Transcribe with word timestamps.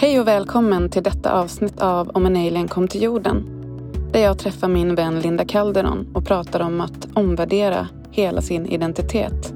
Hej 0.00 0.20
och 0.20 0.28
välkommen 0.28 0.90
till 0.90 1.02
detta 1.02 1.32
avsnitt 1.32 1.80
av 1.80 2.08
Om 2.08 2.26
en 2.26 2.36
alien 2.36 2.68
kom 2.68 2.88
till 2.88 3.02
jorden. 3.02 3.44
Där 4.12 4.20
jag 4.20 4.38
träffar 4.38 4.68
min 4.68 4.94
vän 4.94 5.20
Linda 5.20 5.44
Calderon 5.44 6.12
och 6.14 6.26
pratar 6.26 6.60
om 6.60 6.80
att 6.80 7.08
omvärdera 7.14 7.88
hela 8.10 8.42
sin 8.42 8.66
identitet. 8.66 9.54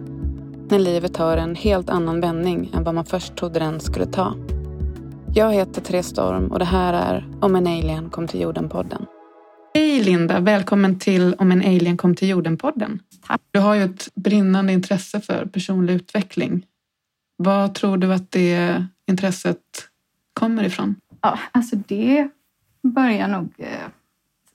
När 0.68 0.78
livet 0.78 1.14
tar 1.14 1.36
en 1.36 1.54
helt 1.54 1.90
annan 1.90 2.20
vändning 2.20 2.70
än 2.74 2.84
vad 2.84 2.94
man 2.94 3.04
först 3.04 3.36
trodde 3.36 3.58
den 3.58 3.80
skulle 3.80 4.06
ta. 4.06 4.34
Jag 5.34 5.52
heter 5.52 5.80
Therese 5.80 6.06
Storm 6.06 6.52
och 6.52 6.58
det 6.58 6.64
här 6.64 6.92
är 6.92 7.28
Om 7.40 7.56
en 7.56 7.66
alien 7.66 8.10
kom 8.10 8.28
till 8.28 8.40
jorden-podden. 8.40 9.06
Hej 9.74 10.02
Linda, 10.02 10.40
välkommen 10.40 10.98
till 10.98 11.34
Om 11.38 11.52
en 11.52 11.60
alien 11.60 11.96
kom 11.96 12.14
till 12.14 12.28
jorden-podden. 12.28 12.98
Tack. 13.26 13.40
Du 13.50 13.60
har 13.60 13.74
ju 13.74 13.84
ett 13.84 14.08
brinnande 14.14 14.72
intresse 14.72 15.20
för 15.20 15.46
personlig 15.46 15.94
utveckling. 15.94 16.66
Vad 17.36 17.74
tror 17.74 17.96
du 17.96 18.12
att 18.12 18.30
det 18.30 18.86
intresset 19.08 19.60
kommer 20.34 20.64
ifrån? 20.64 20.96
Ja, 21.20 21.38
alltså 21.52 21.76
det 21.76 22.28
börjar 22.82 23.28
nog... 23.28 23.54
Eh, 23.58 23.88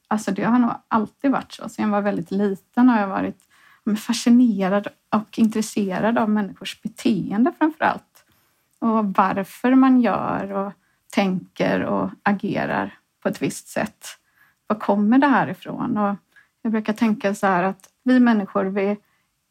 alltså 0.07 0.31
det 0.31 0.43
har 0.43 0.59
nog 0.59 0.71
alltid 0.87 1.31
varit 1.31 1.51
så. 1.51 1.69
Sen 1.69 1.85
jag 1.85 1.91
var 1.91 2.01
väldigt 2.01 2.31
liten 2.31 2.89
har 2.89 2.99
jag 2.99 3.07
varit 3.07 3.45
fascinerad 3.97 4.87
och 5.09 5.39
intresserad 5.39 6.17
av 6.17 6.29
människors 6.29 6.81
beteende 6.81 7.51
framför 7.57 7.85
allt. 7.85 8.25
Och 8.79 9.13
varför 9.13 9.75
man 9.75 10.01
gör 10.01 10.51
och 10.51 10.73
tänker 11.11 11.83
och 11.83 12.09
agerar 12.23 12.97
på 13.23 13.29
ett 13.29 13.41
visst 13.41 13.67
sätt. 13.67 14.05
Var 14.67 14.79
kommer 14.79 15.17
det 15.17 15.27
här 15.27 15.47
ifrån? 15.47 15.97
Och 15.97 16.15
jag 16.61 16.71
brukar 16.71 16.93
tänka 16.93 17.35
så 17.35 17.47
här 17.47 17.63
att 17.63 17.89
vi 18.03 18.19
människor 18.19 18.65
vi 18.65 18.97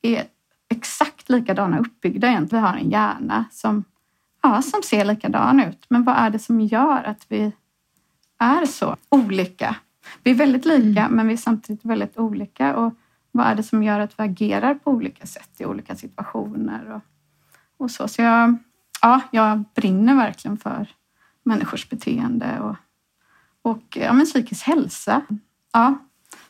är 0.02 0.24
exakt 0.68 1.28
likadana 1.28 1.78
uppbyggda 1.78 2.28
egentligen. 2.28 2.62
Vi 2.62 2.68
har 2.68 2.76
en 2.76 2.90
hjärna 2.90 3.44
som, 3.52 3.84
ja, 4.42 4.62
som 4.62 4.82
ser 4.82 5.04
likadan 5.04 5.60
ut. 5.60 5.86
Men 5.88 6.04
vad 6.04 6.16
är 6.16 6.30
det 6.30 6.38
som 6.38 6.60
gör 6.60 7.02
att 7.02 7.26
vi 7.28 7.52
är 8.38 8.66
så 8.66 8.96
olika? 9.08 9.76
Vi 10.22 10.30
är 10.30 10.34
väldigt 10.34 10.64
lika, 10.64 11.08
men 11.08 11.26
vi 11.26 11.32
är 11.32 11.36
samtidigt 11.36 11.84
väldigt 11.84 12.18
olika. 12.18 12.76
Och 12.76 12.94
vad 13.32 13.46
är 13.46 13.54
det 13.54 13.62
som 13.62 13.82
gör 13.82 14.00
att 14.00 14.18
vi 14.18 14.22
agerar 14.24 14.74
på 14.74 14.90
olika 14.90 15.26
sätt 15.26 15.50
i 15.58 15.64
olika 15.64 15.96
situationer? 15.96 16.92
Och, 16.92 17.02
och 17.84 17.90
så. 17.90 18.08
så 18.08 18.22
jag, 18.22 18.56
ja, 19.02 19.20
jag 19.30 19.64
brinner 19.74 20.14
verkligen 20.14 20.58
för 20.58 20.88
människors 21.42 21.88
beteende 21.88 22.60
och, 22.60 22.76
och 23.62 23.96
ja, 23.96 24.12
men 24.12 24.26
psykisk 24.26 24.66
hälsa. 24.66 25.22
Ja. 25.72 25.98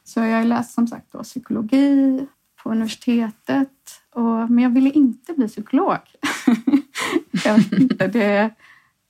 Så 0.04 0.20
jag 0.20 0.36
har 0.36 0.44
läst 0.44 0.74
som 0.74 0.86
sagt 0.86 1.12
då, 1.12 1.22
psykologi 1.22 2.26
på 2.62 2.70
universitetet, 2.70 4.02
och, 4.10 4.50
men 4.50 4.58
jag 4.58 4.70
ville 4.70 4.90
inte 4.90 5.32
bli 5.32 5.48
psykolog. 5.48 5.98
jag 7.48 7.54
vet 7.54 7.72
inte, 7.72 8.06
det 8.06 8.24
är 8.24 8.50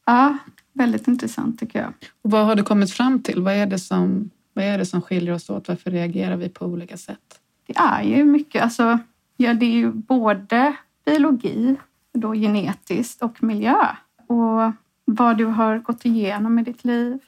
ja, 0.06 0.38
väldigt 0.72 1.08
intressant 1.08 1.58
tycker 1.58 1.78
jag. 1.78 1.92
Och 2.22 2.30
vad 2.30 2.46
har 2.46 2.54
du 2.54 2.62
kommit 2.62 2.92
fram 2.92 3.22
till? 3.22 3.42
Vad 3.42 3.54
är, 3.54 3.66
det 3.66 3.78
som, 3.78 4.30
vad 4.52 4.64
är 4.64 4.78
det 4.78 4.86
som 4.86 5.02
skiljer 5.02 5.34
oss 5.34 5.50
åt? 5.50 5.68
Varför 5.68 5.90
reagerar 5.90 6.36
vi 6.36 6.48
på 6.48 6.66
olika 6.66 6.96
sätt? 6.96 7.40
Det 7.66 7.76
är 7.76 8.02
ju 8.02 8.24
mycket, 8.24 8.62
alltså, 8.62 8.98
ja, 9.36 9.54
det 9.54 9.66
är 9.66 9.76
ju 9.76 9.92
både 9.92 10.76
biologi, 11.04 11.76
då 12.12 12.34
genetiskt 12.34 13.22
och 13.22 13.42
miljö. 13.42 13.86
Och 14.26 14.72
vad 15.04 15.38
du 15.38 15.44
har 15.44 15.78
gått 15.78 16.04
igenom 16.04 16.58
i 16.58 16.62
ditt 16.62 16.84
liv. 16.84 17.18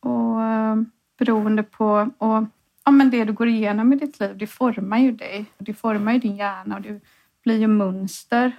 Och 0.00 0.36
beroende 1.18 1.62
på, 1.62 2.10
och 2.18 2.44
ja, 2.84 2.90
men 2.90 3.10
det 3.10 3.24
du 3.24 3.32
går 3.32 3.48
igenom 3.48 3.92
i 3.92 3.96
ditt 3.96 4.20
liv, 4.20 4.38
det 4.38 4.46
formar 4.46 4.98
ju 4.98 5.12
dig. 5.12 5.46
Det 5.58 5.74
formar 5.74 6.12
ju 6.12 6.18
din 6.18 6.36
hjärna 6.36 6.76
och 6.76 6.82
det 6.82 7.00
blir 7.42 7.58
ju 7.58 7.66
mönster 7.66 8.52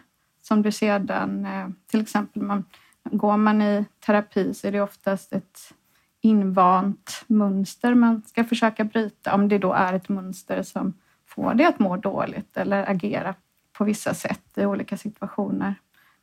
som 0.52 0.61
du 0.61 0.71
sedan, 0.71 1.45
eh, 1.45 1.69
till 1.88 2.02
exempel 2.02 2.41
man, 2.41 2.66
går 3.03 3.38
man 3.38 3.61
i 3.61 3.85
terapi 4.05 4.53
så 4.53 4.67
är 4.67 4.71
det 4.71 4.81
oftast 4.81 5.33
ett 5.33 5.73
invant 6.21 7.23
mönster 7.27 7.95
man 7.95 8.22
ska 8.25 8.44
försöka 8.44 8.84
bryta. 8.84 9.34
Om 9.35 9.47
det 9.47 9.57
då 9.57 9.73
är 9.73 9.94
ett 9.94 10.09
mönster 10.09 10.63
som 10.63 10.94
får 11.25 11.53
dig 11.53 11.66
att 11.66 11.79
må 11.79 11.97
dåligt 11.97 12.57
eller 12.57 12.89
agera 12.91 13.35
på 13.73 13.84
vissa 13.84 14.13
sätt 14.13 14.57
i 14.57 14.66
olika 14.66 14.97
situationer. 14.97 15.75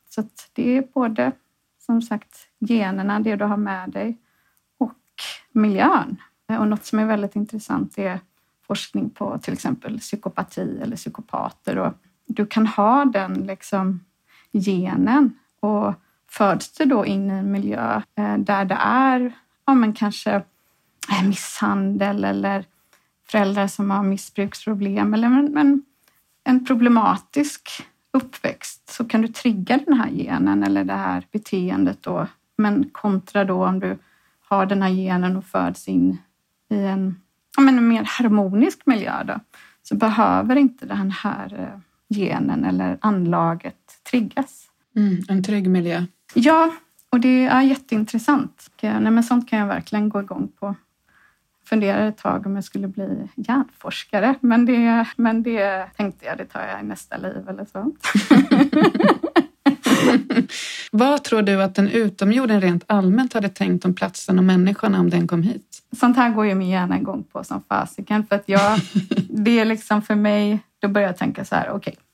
Så 0.08 0.20
att 0.20 0.50
det 0.52 0.76
är 0.76 0.82
både 0.94 1.32
som 1.78 2.02
sagt 2.02 2.48
generna, 2.58 3.20
det 3.20 3.36
du 3.36 3.44
har 3.44 3.56
med 3.56 3.90
dig 3.90 4.18
och 4.78 5.22
miljön. 5.52 6.16
Och 6.46 6.68
något 6.68 6.84
som 6.84 6.98
är 6.98 7.06
väldigt 7.06 7.36
intressant 7.36 7.98
är 7.98 8.20
forskning 8.66 9.10
på 9.10 9.38
till 9.38 9.52
exempel 9.52 9.98
psykopati 9.98 10.80
eller 10.82 10.96
psykopater. 10.96 11.78
Och 11.78 11.92
du 12.26 12.46
kan 12.46 12.66
ha 12.66 13.04
den 13.04 13.34
liksom 13.34 14.00
genen 14.58 15.38
och 15.60 15.94
föds 16.30 16.72
du 16.72 16.84
då 16.84 17.06
in 17.06 17.30
i 17.30 17.34
en 17.34 17.52
miljö 17.52 18.02
eh, 18.14 18.38
där 18.38 18.64
det 18.64 18.78
är 18.80 19.32
ja, 19.66 19.74
men 19.74 19.92
kanske 19.92 20.34
eh, 21.10 21.22
misshandel 21.26 22.24
eller 22.24 22.64
föräldrar 23.28 23.66
som 23.66 23.90
har 23.90 24.02
missbruksproblem 24.02 25.14
eller 25.14 25.28
men, 25.28 25.52
men 25.52 25.82
en 26.44 26.64
problematisk 26.64 27.70
uppväxt 28.12 28.90
så 28.90 29.04
kan 29.04 29.22
du 29.22 29.28
trigga 29.28 29.78
den 29.86 30.00
här 30.00 30.10
genen 30.10 30.62
eller 30.62 30.84
det 30.84 30.94
här 30.94 31.26
beteendet 31.32 32.02
då. 32.02 32.26
Men 32.56 32.90
kontra 32.92 33.44
då 33.44 33.64
om 33.66 33.80
du 33.80 33.98
har 34.48 34.66
den 34.66 34.82
här 34.82 34.90
genen 34.90 35.36
och 35.36 35.44
föds 35.44 35.88
in 35.88 36.18
i 36.70 36.78
en, 36.78 37.20
ja, 37.56 37.62
men 37.62 37.78
en 37.78 37.88
mer 37.88 38.04
harmonisk 38.04 38.86
miljö 38.86 39.24
då, 39.24 39.40
så 39.82 39.96
behöver 39.96 40.56
inte 40.56 40.86
den 40.86 41.10
här 41.10 41.60
eh, 41.60 41.80
genen 42.18 42.64
eller 42.64 42.98
anlaget 43.00 43.87
triggas. 44.10 44.64
Mm, 44.96 45.22
en 45.28 45.42
trygg 45.42 45.70
miljö. 45.70 46.04
Ja, 46.34 46.72
och 47.10 47.20
det 47.20 47.44
är 47.44 47.62
jätteintressant. 47.62 48.70
Nej, 48.82 49.00
men 49.00 49.22
sånt 49.22 49.48
kan 49.48 49.58
jag 49.58 49.66
verkligen 49.66 50.08
gå 50.08 50.20
igång 50.20 50.48
på. 50.60 50.74
Funderade 51.64 52.06
ett 52.06 52.18
tag 52.18 52.46
om 52.46 52.54
jag 52.54 52.64
skulle 52.64 52.88
bli 52.88 53.28
hjärnforskare, 53.34 54.34
men 54.40 54.66
det, 54.66 55.06
men 55.16 55.42
det 55.42 55.86
tänkte 55.96 56.26
jag, 56.26 56.38
det 56.38 56.44
tar 56.44 56.60
jag 56.60 56.80
i 56.80 56.84
nästa 56.84 57.16
liv 57.16 57.48
eller 57.48 57.64
så. 57.64 57.92
Vad 60.92 61.24
tror 61.24 61.42
du 61.42 61.62
att 61.62 61.78
en 61.78 61.88
utomjording 61.88 62.60
rent 62.60 62.84
allmänt 62.86 63.32
hade 63.32 63.48
tänkt 63.48 63.84
om 63.84 63.94
platsen 63.94 64.38
och 64.38 64.44
människorna 64.44 65.00
om 65.00 65.10
den 65.10 65.26
kom 65.26 65.42
hit? 65.42 65.82
Sånt 65.96 66.16
här 66.16 66.30
går 66.30 66.46
ju 66.46 66.54
min 66.54 66.68
hjärna 66.68 66.98
igång 66.98 67.24
på 67.32 67.44
som 67.44 67.62
fasiken, 67.68 68.26
för 68.26 68.36
att 68.36 68.44
jag, 68.46 68.78
det 69.28 69.58
är 69.60 69.64
liksom 69.64 70.02
för 70.02 70.14
mig, 70.14 70.60
då 70.78 70.88
börjar 70.88 71.08
jag 71.08 71.16
tänka 71.16 71.44
så 71.44 71.54
här, 71.54 71.70
okej, 71.70 71.92
okay, 71.92 72.04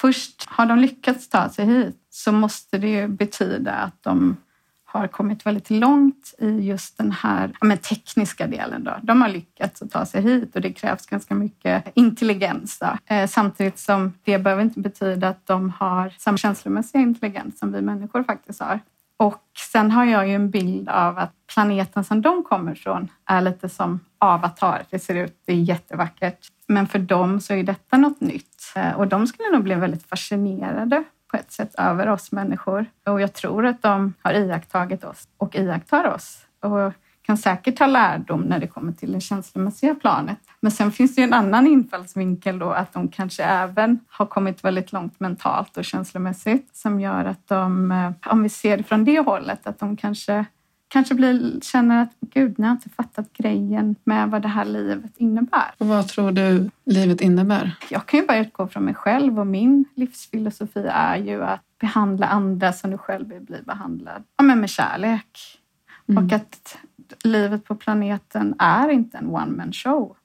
först 0.00 0.44
har 0.48 0.66
de 0.66 0.78
lyckats 0.78 1.28
ta 1.28 1.48
sig 1.48 1.66
hit 1.66 1.96
så 2.10 2.32
måste 2.32 2.78
det 2.78 2.88
ju 2.88 3.08
betyda 3.08 3.72
att 3.72 4.02
de 4.02 4.36
har 4.84 5.08
kommit 5.08 5.46
väldigt 5.46 5.70
långt 5.70 6.34
i 6.38 6.48
just 6.48 6.98
den 6.98 7.12
här 7.12 7.52
ja, 7.60 7.66
men 7.66 7.78
tekniska 7.78 8.46
delen. 8.46 8.84
Då. 8.84 8.94
De 9.02 9.22
har 9.22 9.28
lyckats 9.28 9.82
att 9.82 9.90
ta 9.90 10.06
sig 10.06 10.22
hit 10.22 10.56
och 10.56 10.60
det 10.60 10.72
krävs 10.72 11.06
ganska 11.06 11.34
mycket 11.34 11.84
intelligens. 11.94 12.78
Då. 12.78 13.14
Eh, 13.14 13.28
samtidigt 13.28 13.78
som 13.78 14.12
det 14.24 14.38
behöver 14.38 14.62
inte 14.62 14.80
betyda 14.80 15.28
att 15.28 15.46
de 15.46 15.70
har 15.70 16.14
samma 16.18 16.38
känslomässiga 16.38 17.02
intelligens 17.02 17.58
som 17.58 17.72
vi 17.72 17.82
människor 17.82 18.22
faktiskt 18.22 18.60
har. 18.60 18.80
Och 19.16 19.42
sen 19.72 19.90
har 19.90 20.04
jag 20.04 20.28
ju 20.28 20.34
en 20.34 20.50
bild 20.50 20.88
av 20.88 21.18
att 21.18 21.32
planeten 21.54 22.04
som 22.04 22.22
de 22.22 22.44
kommer 22.44 22.74
från 22.74 23.08
är 23.24 23.40
lite 23.40 23.68
som 23.68 24.00
Avatar. 24.18 24.82
Det 24.90 24.98
ser 24.98 25.14
ut, 25.14 25.42
det 25.46 25.52
är 25.52 25.56
jättevackert. 25.56 26.38
Men 26.68 26.86
för 26.86 26.98
dem 26.98 27.40
så 27.40 27.54
är 27.54 27.62
detta 27.62 27.96
något 27.96 28.20
nytt 28.20 28.72
eh, 28.76 28.92
och 28.92 29.06
de 29.06 29.26
skulle 29.26 29.50
nog 29.50 29.62
bli 29.62 29.74
väldigt 29.74 30.08
fascinerade 30.08 31.04
på 31.30 31.36
ett 31.36 31.52
sätt 31.52 31.74
över 31.78 32.06
oss 32.06 32.32
människor. 32.32 32.86
Och 33.06 33.20
jag 33.20 33.32
tror 33.32 33.66
att 33.66 33.82
de 33.82 34.14
har 34.22 34.32
iakttagit 34.32 35.04
oss 35.04 35.28
och 35.36 35.54
iakttar 35.54 36.14
oss 36.14 36.46
och 36.60 36.92
kan 37.26 37.38
säkert 37.38 37.76
ta 37.76 37.86
lärdom 37.86 38.40
när 38.40 38.58
det 38.58 38.66
kommer 38.66 38.92
till 38.92 39.12
det 39.12 39.20
känslomässiga 39.20 39.94
planet. 39.94 40.38
Men 40.60 40.72
sen 40.72 40.92
finns 40.92 41.14
det 41.14 41.20
ju 41.20 41.24
en 41.24 41.32
annan 41.32 41.66
infallsvinkel 41.66 42.58
då 42.58 42.70
att 42.70 42.92
de 42.92 43.08
kanske 43.08 43.44
även 43.44 44.00
har 44.08 44.26
kommit 44.26 44.64
väldigt 44.64 44.92
långt 44.92 45.20
mentalt 45.20 45.76
och 45.76 45.84
känslomässigt 45.84 46.76
som 46.76 47.00
gör 47.00 47.24
att 47.24 47.48
de, 47.48 47.92
eh, 47.92 48.32
om 48.32 48.42
vi 48.42 48.48
ser 48.48 48.76
det 48.76 48.82
från 48.82 49.04
det 49.04 49.20
hållet, 49.20 49.66
att 49.66 49.78
de 49.78 49.96
kanske 49.96 50.44
kanske 50.88 51.14
blir, 51.14 51.60
känner 51.60 52.02
att 52.02 52.12
gud, 52.20 52.58
ni 52.58 52.66
har 52.66 52.72
inte 52.72 52.88
fattat 52.88 53.32
grejen 53.32 53.96
med 54.04 54.30
vad 54.30 54.42
det 54.42 54.48
här 54.48 54.64
livet 54.64 55.12
innebär. 55.16 55.74
Och 55.78 55.86
vad 55.86 56.08
tror 56.08 56.32
du 56.32 56.70
livet 56.84 57.20
innebär? 57.20 57.76
Jag 57.90 58.06
kan 58.06 58.20
ju 58.20 58.26
bara 58.26 58.38
utgå 58.38 58.68
från 58.68 58.84
mig 58.84 58.94
själv 58.94 59.38
och 59.38 59.46
min 59.46 59.84
livsfilosofi 59.94 60.86
är 60.90 61.16
ju 61.16 61.44
att 61.44 61.62
behandla 61.80 62.26
andra 62.26 62.72
som 62.72 62.90
du 62.90 62.98
själv 62.98 63.28
vill 63.28 63.42
bli 63.42 63.62
behandlad. 63.62 64.24
Ja, 64.36 64.44
men 64.44 64.60
med 64.60 64.70
kärlek. 64.70 65.60
Mm. 66.08 66.24
Och 66.24 66.32
att 66.32 66.78
livet 67.24 67.64
på 67.64 67.74
planeten 67.74 68.54
är 68.58 68.88
inte 68.88 69.18
en 69.18 69.26
one 69.26 69.56
man 69.56 69.72
show. 69.72 70.16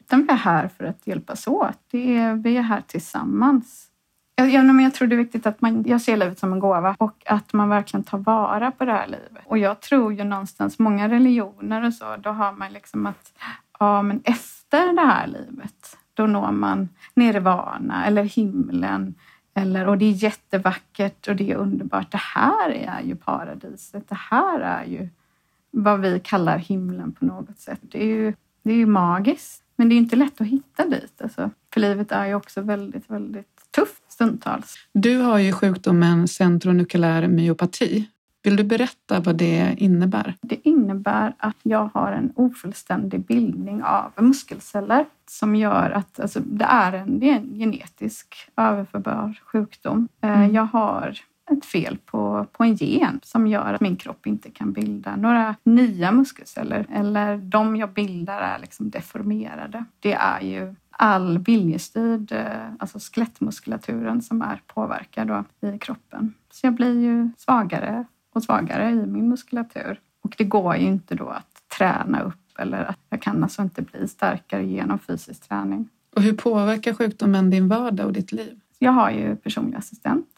Utan 0.00 0.22
vi 0.22 0.32
är 0.32 0.36
här 0.36 0.68
för 0.68 0.84
att 0.84 1.06
hjälpas 1.06 1.46
åt. 1.46 1.78
Det 1.90 2.16
är, 2.16 2.34
vi 2.34 2.56
är 2.56 2.62
här 2.62 2.82
tillsammans. 2.86 3.86
Jag, 4.38 4.50
jag, 4.50 4.64
men 4.64 4.84
jag 4.84 4.94
tror 4.94 5.08
det 5.08 5.14
är 5.14 5.16
viktigt 5.16 5.46
att 5.46 5.60
man, 5.60 5.84
jag 5.86 6.00
ser 6.00 6.16
livet 6.16 6.38
som 6.38 6.52
en 6.52 6.58
gåva 6.58 6.96
och 6.98 7.22
att 7.26 7.52
man 7.52 7.68
verkligen 7.68 8.04
tar 8.04 8.18
vara 8.18 8.70
på 8.70 8.84
det 8.84 8.92
här 8.92 9.06
livet. 9.06 9.42
Och 9.46 9.58
jag 9.58 9.80
tror 9.80 10.12
ju 10.12 10.24
någonstans, 10.24 10.78
många 10.78 11.08
religioner 11.08 11.84
och 11.84 11.94
så, 11.94 12.16
då 12.16 12.30
har 12.30 12.52
man 12.52 12.72
liksom 12.72 13.06
att 13.06 13.32
ja, 13.78 14.02
men 14.02 14.20
efter 14.24 14.92
det 14.92 15.06
här 15.06 15.26
livet, 15.26 15.96
då 16.14 16.26
når 16.26 16.52
man 16.52 16.88
nirvana 17.14 18.06
eller 18.06 18.22
himlen 18.22 19.14
Eller, 19.54 19.86
och 19.88 19.98
det 19.98 20.04
är 20.04 20.12
jättevackert 20.12 21.28
och 21.28 21.36
det 21.36 21.52
är 21.52 21.56
underbart. 21.56 22.12
Det 22.12 22.20
här 22.34 22.70
är 22.70 23.00
ju 23.00 23.16
paradiset. 23.16 24.08
Det 24.08 24.18
här 24.30 24.60
är 24.60 24.84
ju 24.84 25.08
vad 25.70 26.00
vi 26.00 26.20
kallar 26.20 26.58
himlen 26.58 27.12
på 27.12 27.24
något 27.24 27.60
sätt. 27.60 27.80
Det 27.82 28.02
är 28.02 28.06
ju, 28.06 28.34
det 28.62 28.70
är 28.70 28.76
ju 28.76 28.86
magiskt. 28.86 29.62
Men 29.76 29.88
det 29.88 29.94
är 29.94 29.96
inte 29.96 30.16
lätt 30.16 30.40
att 30.40 30.46
hitta 30.46 30.86
dit. 30.86 31.22
Alltså. 31.22 31.50
För 31.72 31.80
livet 31.80 32.12
är 32.12 32.26
ju 32.26 32.34
också 32.34 32.60
väldigt, 32.60 33.10
väldigt 33.10 33.58
tufft 33.70 34.07
stundtals. 34.18 34.74
Du 34.92 35.18
har 35.18 35.38
ju 35.38 35.52
sjukdomen 35.52 36.28
centronukleär 36.28 37.28
myopati. 37.28 38.08
Vill 38.42 38.56
du 38.56 38.64
berätta 38.64 39.20
vad 39.20 39.36
det 39.36 39.74
innebär? 39.76 40.34
Det 40.40 40.68
innebär 40.68 41.34
att 41.38 41.56
jag 41.62 41.90
har 41.94 42.12
en 42.12 42.32
ofullständig 42.34 43.26
bildning 43.26 43.82
av 43.82 44.12
muskelceller 44.16 45.04
som 45.30 45.56
gör 45.56 45.90
att 45.90 46.20
alltså, 46.20 46.40
det, 46.44 46.64
är 46.64 46.92
en, 46.92 47.18
det 47.18 47.30
är 47.30 47.36
en 47.36 47.54
genetisk 47.58 48.34
överförbar 48.56 49.40
sjukdom. 49.44 50.08
Eh, 50.22 50.38
mm. 50.38 50.54
Jag 50.54 50.64
har 50.64 51.18
ett 51.50 51.64
fel 51.64 51.98
på, 52.06 52.46
på 52.52 52.64
en 52.64 52.74
gen 52.74 53.20
som 53.22 53.46
gör 53.46 53.74
att 53.74 53.80
min 53.80 53.96
kropp 53.96 54.26
inte 54.26 54.50
kan 54.50 54.72
bilda 54.72 55.16
några 55.16 55.54
nya 55.64 56.12
muskelceller 56.12 56.86
eller 56.92 57.36
de 57.36 57.76
jag 57.76 57.92
bildar 57.92 58.40
är 58.40 58.58
liksom 58.58 58.90
deformerade. 58.90 59.84
Det 60.00 60.12
är 60.12 60.40
ju 60.40 60.74
all 60.98 61.38
viljestyrd, 61.38 62.32
eh, 62.32 62.72
alltså 62.78 62.98
skelettmuskulaturen 62.98 64.22
som 64.22 64.42
är 64.42 64.62
påverkad 64.66 65.44
i 65.60 65.78
kroppen. 65.78 66.34
Så 66.50 66.66
jag 66.66 66.74
blir 66.74 67.00
ju 67.00 67.30
svagare 67.36 68.04
och 68.34 68.42
svagare 68.42 68.90
i 68.90 69.06
min 69.06 69.28
muskulatur 69.28 70.00
och 70.22 70.34
det 70.38 70.44
går 70.44 70.76
ju 70.76 70.86
inte 70.86 71.14
då 71.14 71.28
att 71.28 71.62
träna 71.78 72.20
upp 72.20 72.58
eller 72.58 72.84
att 72.84 72.98
jag 73.10 73.22
kan 73.22 73.42
alltså 73.42 73.62
inte 73.62 73.82
bli 73.82 74.08
starkare 74.08 74.64
genom 74.64 74.98
fysisk 74.98 75.48
träning. 75.48 75.88
Och 76.16 76.22
hur 76.22 76.32
påverkar 76.32 76.94
sjukdomen 76.94 77.50
din 77.50 77.68
vardag 77.68 78.06
och 78.06 78.12
ditt 78.12 78.32
liv? 78.32 78.60
Jag 78.78 78.92
har 78.92 79.10
ju 79.10 79.36
personlig 79.36 79.76
assistent 79.76 80.28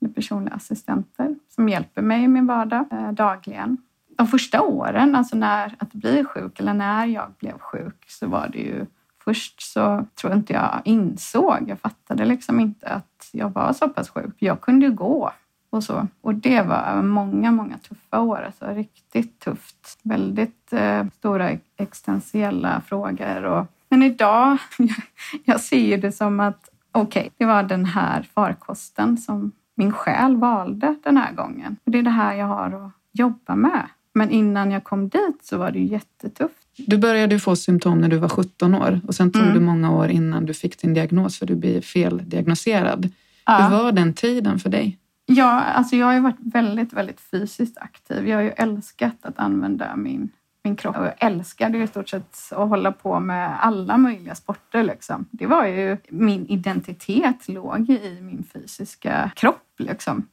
eller 0.00 0.12
personliga 0.12 0.54
assistenter 0.54 1.36
som 1.48 1.68
hjälper 1.68 2.02
mig 2.02 2.24
i 2.24 2.28
min 2.28 2.46
vardag 2.46 2.84
eh, 2.90 3.12
dagligen. 3.12 3.76
De 4.16 4.26
första 4.26 4.62
åren, 4.62 5.14
alltså 5.14 5.36
när 5.36 5.74
att 5.78 5.92
bli 5.92 6.24
sjuk 6.24 6.60
eller 6.60 6.74
när 6.74 7.06
jag 7.06 7.32
blev 7.38 7.58
sjuk 7.58 8.04
så 8.08 8.26
var 8.26 8.48
det 8.48 8.58
ju 8.58 8.86
först 9.28 9.72
så 9.72 10.06
tror 10.14 10.32
jag 10.32 10.38
inte 10.38 10.52
jag 10.52 10.80
insåg, 10.84 11.64
jag 11.66 11.80
fattade 11.80 12.24
liksom 12.24 12.60
inte 12.60 12.88
att 12.88 13.28
jag 13.32 13.50
var 13.50 13.72
så 13.72 13.88
pass 13.88 14.10
sjuk. 14.10 14.34
Jag 14.38 14.60
kunde 14.60 14.86
ju 14.86 14.92
gå 14.92 15.30
och 15.70 15.84
så. 15.84 16.06
Och 16.20 16.34
det 16.34 16.62
var 16.62 17.02
många, 17.02 17.50
många 17.50 17.78
tuffa 17.78 18.20
år, 18.20 18.42
alltså 18.46 18.66
riktigt 18.66 19.40
tufft. 19.40 19.98
Väldigt 20.02 20.72
eh, 20.72 21.06
stora 21.18 21.50
existentiella 21.76 22.80
frågor. 22.80 23.44
Och, 23.44 23.66
men 23.88 24.02
idag, 24.02 24.58
jag 25.44 25.60
ser 25.60 25.98
det 25.98 26.12
som 26.12 26.40
att 26.40 26.68
okej, 26.92 27.20
okay, 27.20 27.30
det 27.36 27.44
var 27.44 27.62
den 27.62 27.84
här 27.84 28.22
farkosten 28.34 29.18
som 29.18 29.52
min 29.74 29.92
själ 29.92 30.36
valde 30.36 30.94
den 31.02 31.16
här 31.16 31.32
gången. 31.32 31.76
Och 31.84 31.90
det 31.90 31.98
är 31.98 32.02
det 32.02 32.10
här 32.10 32.34
jag 32.34 32.46
har 32.46 32.86
att 32.86 32.92
jobba 33.12 33.56
med. 33.56 33.88
Men 34.14 34.30
innan 34.30 34.70
jag 34.70 34.84
kom 34.84 35.08
dit 35.08 35.38
så 35.42 35.58
var 35.58 35.70
det 35.70 35.80
jättetufft. 35.80 36.67
Du 36.86 36.98
började 36.98 37.38
få 37.38 37.56
symptom 37.56 38.00
när 38.00 38.08
du 38.08 38.16
var 38.16 38.28
17 38.28 38.74
år 38.74 39.00
och 39.06 39.14
sen 39.14 39.32
tog 39.32 39.42
mm. 39.42 39.54
det 39.54 39.60
många 39.60 39.90
år 39.90 40.08
innan 40.08 40.46
du 40.46 40.54
fick 40.54 40.80
din 40.80 40.94
diagnos 40.94 41.38
för 41.38 41.46
du 41.46 41.54
blev 41.54 41.80
feldiagnostiserad. 41.80 43.10
Ja. 43.46 43.56
Hur 43.56 43.76
var 43.76 43.92
den 43.92 44.14
tiden 44.14 44.58
för 44.58 44.70
dig? 44.70 44.98
Ja, 45.26 45.60
alltså 45.60 45.96
jag 45.96 46.06
har 46.06 46.14
ju 46.14 46.20
varit 46.20 46.38
väldigt, 46.38 46.92
väldigt 46.92 47.20
fysiskt 47.20 47.78
aktiv. 47.78 48.28
Jag 48.28 48.36
har 48.36 48.42
ju 48.42 48.50
älskat 48.50 49.16
att 49.22 49.38
använda 49.38 49.96
min, 49.96 50.30
min 50.64 50.76
kropp 50.76 50.96
och 50.96 51.06
jag 51.06 51.14
älskade 51.18 51.78
ju 51.78 51.84
i 51.84 51.86
stort 51.86 52.08
sett 52.08 52.36
att 52.50 52.68
hålla 52.68 52.92
på 52.92 53.20
med 53.20 53.64
alla 53.64 53.96
möjliga 53.96 54.34
sporter. 54.34 54.82
Liksom. 54.82 55.24
Det 55.30 55.46
var 55.46 55.66
ju 55.66 55.96
min 56.08 56.46
identitet 56.46 57.48
låg 57.48 57.90
i 57.90 58.18
min 58.20 58.44
fysiska 58.52 59.30
kropp. 59.36 59.74
Liksom. 59.78 60.26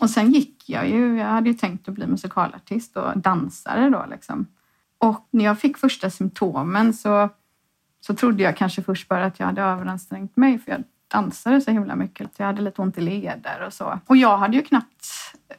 Och 0.00 0.10
sen 0.10 0.32
gick 0.32 0.68
jag 0.68 0.88
ju, 0.88 1.18
jag 1.18 1.26
hade 1.26 1.50
ju 1.50 1.54
tänkt 1.54 1.88
att 1.88 1.94
bli 1.94 2.06
musikalartist 2.06 2.96
och 2.96 3.18
dansare 3.18 3.90
då. 3.90 4.06
Liksom. 4.10 4.46
Och 4.98 5.28
när 5.30 5.44
jag 5.44 5.60
fick 5.60 5.78
första 5.78 6.10
symptomen 6.10 6.94
så, 6.94 7.28
så 8.00 8.14
trodde 8.14 8.42
jag 8.42 8.56
kanske 8.56 8.82
först 8.82 9.08
bara 9.08 9.24
att 9.24 9.40
jag 9.40 9.46
hade 9.46 9.62
överansträngt 9.62 10.36
mig 10.36 10.58
för 10.58 10.70
jag 10.72 10.82
dansade 11.08 11.60
så 11.60 11.70
himla 11.70 11.96
mycket. 11.96 12.30
Jag 12.36 12.46
hade 12.46 12.62
lite 12.62 12.82
ont 12.82 12.98
i 12.98 13.00
leder 13.00 13.62
och 13.66 13.72
så. 13.72 14.00
Och 14.06 14.16
jag 14.16 14.38
hade 14.38 14.56
ju 14.56 14.62
knappt, 14.62 15.06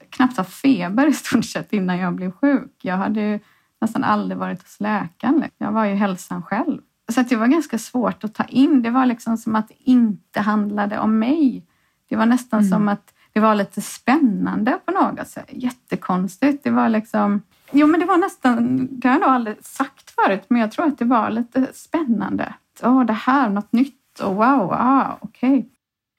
knappt 0.10 0.38
haft 0.38 0.54
feber 0.54 1.07
i 1.07 1.13
stort 1.13 1.45
sett 1.45 1.74
innan 1.74 1.98
jag 1.98 2.13
blev 2.13 2.31
sjuk. 2.31 2.74
Jag 2.81 2.98
hade 2.98 3.22
ju 3.22 3.39
nästan 3.81 4.04
aldrig 4.04 4.38
varit 4.38 4.62
hos 4.62 4.80
läkaren. 4.80 5.44
Jag 5.57 5.72
var 5.72 5.86
ju 5.86 5.95
hälsan 5.95 6.44
själv. 6.44 6.81
Så 7.12 7.22
det 7.22 7.36
var 7.36 7.48
ganska 7.48 7.78
svårt 7.78 8.24
att 8.24 8.33
ta 8.33 8.44
in. 8.44 8.81
Det 8.81 8.90
var 8.90 9.06
liksom 9.06 9.38
som 9.38 9.56
att 9.56 9.68
det 9.68 9.75
inte 9.78 10.42
handlade 10.42 11.00
om 11.00 11.19
mig. 11.19 11.66
Det 12.10 12.16
var 12.16 12.25
nästan 12.25 12.60
mm. 12.60 12.72
som 12.72 12.88
att 12.88 13.13
det 13.33 13.40
var 13.40 13.56
lite 13.56 13.81
spännande 13.81 14.80
på 14.86 14.92
något 14.92 15.28
sätt. 15.28 15.50
Jättekonstigt. 15.50 16.63
Det 16.63 16.72
var 16.72 16.90
liksom... 16.90 17.42
Jo, 17.72 17.88
men 17.88 18.00
det 18.00 18.06
var 18.06 18.18
nästan... 18.18 18.88
Det 18.92 19.08
har 19.08 19.16
jag 19.16 19.22
nog 19.22 19.30
aldrig 19.30 19.66
sagt 19.66 20.12
förut, 20.12 20.44
men 20.48 20.62
jag 20.62 20.72
tror 20.72 20.86
att 20.86 20.98
det 20.98 21.06
var 21.06 21.30
lite 21.30 21.68
spännande. 21.74 22.54
Åh, 22.84 23.06
det 23.06 23.14
här, 23.14 23.50
något 23.50 23.74
nytt 23.74 24.19
och 24.19 24.36
wow, 24.36 24.72
ah, 24.74 25.18
okej. 25.22 25.50
Okay. 25.50 25.66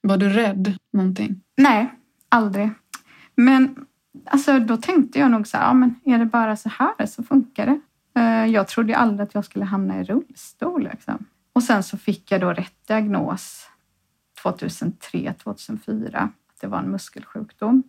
Var 0.03 0.17
du 0.17 0.29
rädd 0.29 0.77
någonting? 0.93 1.41
Nej, 1.57 1.95
aldrig. 2.29 2.71
Men 3.35 3.87
alltså, 4.25 4.59
då 4.59 4.77
tänkte 4.77 5.19
jag 5.19 5.31
nog 5.31 5.47
så 5.47 5.57
här, 5.57 5.65
ja, 5.65 5.75
men 5.75 5.95
är 6.05 6.19
det 6.19 6.25
bara 6.25 6.57
så 6.57 6.69
här 6.69 7.07
så 7.07 7.23
funkar 7.23 7.67
det. 7.67 7.81
Eh, 8.21 8.47
jag 8.47 8.69
trodde 8.69 8.97
aldrig 8.97 9.29
att 9.29 9.35
jag 9.35 9.45
skulle 9.45 9.65
hamna 9.65 10.01
i 10.01 10.05
rullstol. 10.05 10.83
Liksom. 10.83 11.27
Och 11.53 11.63
sen 11.63 11.83
så 11.83 11.99
fick 11.99 12.33
jag 12.33 12.41
då 12.41 12.53
rätt 12.53 12.87
diagnos 12.89 13.67
2003, 14.43 15.35
2004, 15.43 16.19
att 16.21 16.61
det 16.61 16.67
var 16.67 16.79
en 16.79 16.91
muskelsjukdom. 16.91 17.83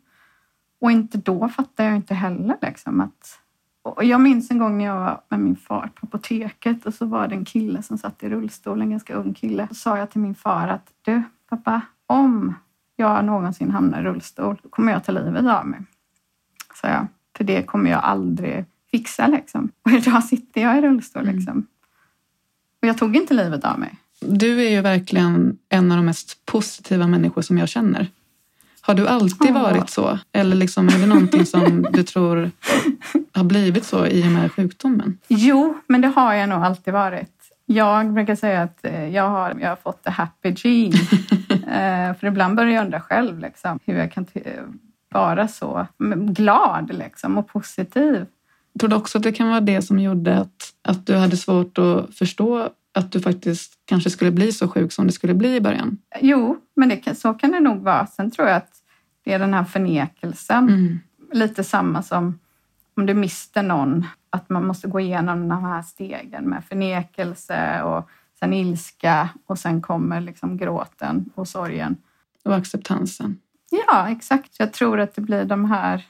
Och 0.81 0.91
inte 0.91 1.17
då 1.17 1.49
fattade 1.49 1.89
jag 1.89 1.95
inte 1.95 2.13
heller 2.13 2.57
liksom, 2.61 3.01
att 3.01 3.39
och 3.81 4.03
jag 4.03 4.21
minns 4.21 4.51
en 4.51 4.57
gång 4.57 4.77
när 4.77 4.85
jag 4.85 4.95
var 4.95 5.21
med 5.29 5.39
min 5.39 5.55
far 5.55 5.91
på 5.95 6.05
apoteket 6.05 6.85
och 6.85 6.93
så 6.93 7.05
var 7.05 7.27
det 7.27 7.35
en 7.35 7.45
kille 7.45 7.83
som 7.83 7.97
satt 7.97 8.23
i 8.23 8.29
rullstol, 8.29 8.81
en 8.81 8.89
ganska 8.89 9.13
ung 9.13 9.33
kille. 9.33 9.67
Så 9.67 9.75
sa 9.75 9.97
jag 9.97 10.11
till 10.11 10.21
min 10.21 10.35
far 10.35 10.67
att 10.67 10.91
du 11.01 11.23
pappa, 11.49 11.81
om 12.07 12.55
jag 12.95 13.25
någonsin 13.25 13.71
hamnar 13.71 14.01
i 14.01 14.03
rullstol, 14.03 14.59
då 14.63 14.69
kommer 14.69 14.91
jag 14.91 15.03
ta 15.03 15.11
livet 15.11 15.45
av 15.45 15.67
mig. 15.67 15.79
Sa 16.81 16.87
jag. 16.87 17.07
För 17.37 17.43
det 17.43 17.63
kommer 17.63 17.89
jag 17.89 18.03
aldrig 18.03 18.65
fixa 18.91 19.27
liksom. 19.27 19.71
Och 19.81 19.91
idag 19.91 20.23
sitter 20.23 20.61
jag 20.61 20.77
i 20.77 20.81
rullstol 20.81 21.23
mm. 21.23 21.35
liksom. 21.35 21.67
Och 22.81 22.87
jag 22.87 22.97
tog 22.97 23.15
inte 23.15 23.33
livet 23.33 23.65
av 23.65 23.79
mig. 23.79 23.95
Du 24.21 24.65
är 24.65 24.69
ju 24.69 24.81
verkligen 24.81 25.57
en 25.69 25.91
av 25.91 25.97
de 25.97 26.05
mest 26.05 26.45
positiva 26.45 27.07
människor 27.07 27.41
som 27.41 27.57
jag 27.57 27.69
känner. 27.69 28.07
Har 28.89 28.95
du 28.95 29.07
alltid 29.07 29.53
varit 29.53 29.89
så? 29.89 30.19
Eller 30.31 30.55
liksom, 30.55 30.87
är 30.87 30.99
det 30.99 31.05
någonting 31.05 31.45
som 31.45 31.87
du 31.91 32.03
tror 32.03 32.51
har 33.33 33.43
blivit 33.43 33.85
så 33.85 34.05
i 34.05 34.23
och 34.23 34.31
med 34.31 34.51
sjukdomen? 34.51 35.17
Jo, 35.27 35.77
men 35.87 36.01
det 36.01 36.07
har 36.07 36.33
jag 36.33 36.49
nog 36.49 36.63
alltid 36.63 36.93
varit. 36.93 37.31
Jag 37.65 38.13
brukar 38.13 38.35
säga 38.35 38.61
att 38.61 38.85
eh, 38.85 39.07
jag 39.07 39.29
har, 39.29 39.57
jag 39.61 39.69
har 39.69 39.75
fått 39.75 40.03
the 40.03 40.09
happy 40.09 40.53
gene. 40.57 40.95
Eh, 41.69 42.15
för 42.15 42.27
ibland 42.27 42.55
börjar 42.55 42.71
jag 42.71 42.85
undra 42.85 43.01
själv 43.01 43.39
liksom, 43.39 43.79
hur 43.85 43.97
jag 43.97 44.11
kan 44.11 44.25
vara 45.09 45.47
så 45.47 45.87
glad 46.27 46.93
liksom, 46.93 47.37
och 47.37 47.47
positiv. 47.47 48.25
Tror 48.79 48.89
du 48.89 48.95
också 48.95 49.17
att 49.17 49.23
det 49.23 49.31
kan 49.31 49.49
vara 49.49 49.61
det 49.61 49.81
som 49.81 49.99
gjorde 49.99 50.37
att, 50.37 50.73
att 50.81 51.07
du 51.07 51.15
hade 51.15 51.37
svårt 51.37 51.77
att 51.77 52.15
förstå 52.15 52.69
att 52.93 53.11
du 53.11 53.19
faktiskt 53.19 53.73
kanske 53.85 54.09
skulle 54.09 54.31
bli 54.31 54.51
så 54.51 54.67
sjuk 54.67 54.91
som 54.91 55.07
det 55.07 55.13
skulle 55.13 55.33
bli 55.33 55.55
i 55.55 55.61
början? 55.61 55.97
Jo, 56.21 56.57
men 56.75 56.89
det, 56.89 57.17
så 57.17 57.33
kan 57.33 57.51
det 57.51 57.59
nog 57.59 57.83
vara. 57.83 58.07
Sen 58.07 58.31
tror 58.31 58.47
jag 58.47 58.57
att 58.57 58.78
det 59.29 59.33
är 59.33 59.39
den 59.39 59.53
här 59.53 59.63
förnekelsen. 59.63 60.69
Mm. 60.69 60.99
Lite 61.31 61.63
samma 61.63 62.03
som 62.03 62.39
om 62.95 63.05
du 63.05 63.13
mister 63.13 63.63
någon, 63.63 64.07
att 64.29 64.49
man 64.49 64.67
måste 64.67 64.87
gå 64.87 64.99
igenom 64.99 65.49
de 65.49 65.63
här 65.63 65.81
stegen 65.81 66.49
med 66.49 66.63
förnekelse 66.65 67.81
och 67.81 68.09
sen 68.39 68.53
ilska 68.53 69.29
och 69.45 69.59
sen 69.59 69.81
kommer 69.81 70.21
liksom 70.21 70.57
gråten 70.57 71.29
och 71.35 71.47
sorgen. 71.47 71.97
Och 72.45 72.55
acceptansen. 72.55 73.39
Ja, 73.71 74.09
exakt. 74.09 74.59
Jag 74.59 74.73
tror 74.73 74.99
att 74.99 75.15
det 75.15 75.21
blir 75.21 75.45
de 75.45 75.65
här 75.65 76.05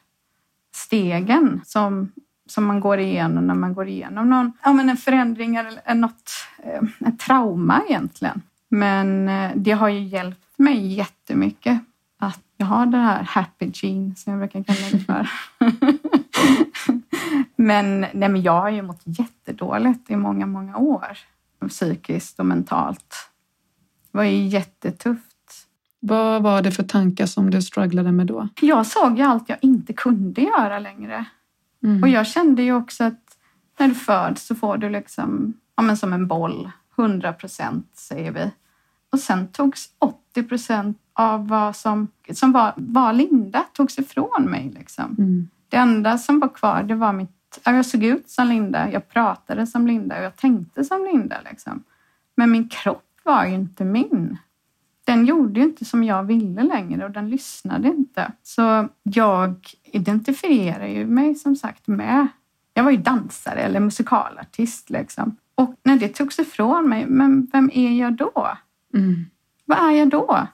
stegen 0.75 1.61
som, 1.65 2.11
som 2.45 2.65
man 2.65 2.79
går 2.79 2.99
igenom 2.99 3.47
när 3.47 3.55
man 3.55 3.73
går 3.73 3.88
igenom 3.88 4.29
någon, 4.29 4.51
ja, 4.63 4.73
men 4.73 4.89
en 4.89 4.97
förändring 4.97 5.55
eller 5.55 5.93
något, 5.93 6.31
eh, 6.63 7.07
ett 7.07 7.19
trauma 7.19 7.81
egentligen. 7.89 8.41
Men 8.69 9.29
eh, 9.29 9.51
det 9.55 9.71
har 9.71 9.89
ju 9.89 9.99
hjälpt 9.99 10.59
mig 10.59 10.93
jättemycket 10.93 11.81
jag 12.60 12.66
har 12.66 12.86
det 12.86 12.98
här 12.98 13.24
happy 13.24 13.72
gene 13.74 14.16
som 14.16 14.34
jag 14.34 14.39
brukar 14.39 14.63
kalla 14.63 14.89
det 14.92 15.00
för. 15.00 15.30
men, 17.56 18.00
nej, 18.00 18.30
men 18.30 18.42
jag 18.42 18.62
har 18.62 18.70
ju 18.70 18.82
mått 18.82 19.01
jättedåligt 19.04 20.12
i 20.12 20.16
många, 20.16 20.46
många 20.46 20.78
år. 20.78 21.18
Psykiskt 21.70 22.39
och 22.39 22.46
mentalt. 22.46 23.30
Det 24.12 24.18
var 24.18 24.24
ju 24.24 24.48
jättetufft. 24.48 25.68
Vad 26.00 26.44
var 26.44 26.62
det 26.62 26.72
för 26.72 26.84
tankar 26.84 27.25
som 27.25 27.50
du 27.50 27.62
strugglade 27.62 28.12
med 28.12 28.28
då? 28.28 28.48
Jag 28.62 28.86
såg 28.86 29.18
ju 29.18 29.24
allt 29.24 29.50
jag 29.50 29.58
inte 29.62 29.94
kunde 29.94 30.42
göra 30.42 30.80
längre. 30.80 31.25
Mm. 31.84 32.04
Och 32.04 32.10
jag 32.10 32.28
kände 32.28 32.63
ju 32.63 32.74
också 32.74 33.04
att 33.04 33.38
när 33.80 33.88
du 33.88 33.96
föds 33.96 34.46
så 34.46 34.56
får 34.56 34.78
du 34.78 34.89
liksom, 34.89 35.54
ja 35.75 35.84
men 35.84 35.98
som 35.98 36.13
en 36.13 36.28
boll, 36.28 36.72
100 36.98 37.34
procent 37.34 37.92
säger 37.94 38.32
vi. 38.32 38.51
Och 39.12 39.20
sen 39.20 39.48
togs 39.48 39.89
80 40.00 40.44
procent 40.44 40.98
av 41.19 41.47
vad 41.47 41.75
som, 41.75 42.07
som 42.33 42.51
var, 42.51 42.73
var 42.75 43.13
Linda 43.13 43.65
togs 43.73 43.99
ifrån 43.99 44.45
mig. 44.49 44.71
Liksom. 44.75 45.15
Mm. 45.17 45.49
Det 45.69 45.77
enda 45.77 46.17
som 46.17 46.39
var 46.39 46.49
kvar, 46.49 46.83
det 46.83 46.95
var 46.95 47.13
mitt... 47.13 47.59
Jag 47.65 47.85
såg 47.85 48.03
ut 48.03 48.29
som 48.29 48.47
Linda, 48.47 48.91
jag 48.91 49.09
pratade 49.09 49.67
som 49.67 49.88
Linda 49.88 50.17
och 50.17 50.23
jag 50.23 50.35
tänkte 50.35 50.83
som 50.83 51.03
Linda. 51.03 51.35
Liksom. 51.49 51.83
Men 52.35 52.51
min 52.51 52.69
kropp 52.69 53.05
var 53.23 53.45
ju 53.45 53.55
inte 53.55 53.85
min. 53.85 54.38
Den 55.05 55.25
gjorde 55.25 55.59
ju 55.59 55.65
inte 55.65 55.85
som 55.85 56.03
jag 56.03 56.23
ville 56.23 56.63
längre 56.63 57.05
och 57.05 57.11
den 57.11 57.29
lyssnade 57.29 57.88
inte. 57.88 58.31
Så 58.43 58.88
jag 59.03 59.55
identifierar 59.83 60.88
ju 60.88 61.05
mig 61.05 61.35
som 61.35 61.55
sagt 61.55 61.88
med... 61.88 62.27
Jag 62.73 62.83
var 62.83 62.91
ju 62.91 62.97
dansare 62.97 63.59
eller 63.59 63.79
musikalartist 63.79 64.89
liksom. 64.89 65.38
Och 65.55 65.75
när 65.83 65.95
det 65.95 66.09
togs 66.09 66.39
ifrån 66.39 66.89
mig, 66.89 67.05
men 67.07 67.47
vem 67.53 67.69
är 67.73 67.91
jag 67.91 68.13
då? 68.13 68.47
Mm. 68.93 69.25
Vad 69.65 69.77
är 69.77 69.91
jag 69.91 70.09
då? 70.09 70.47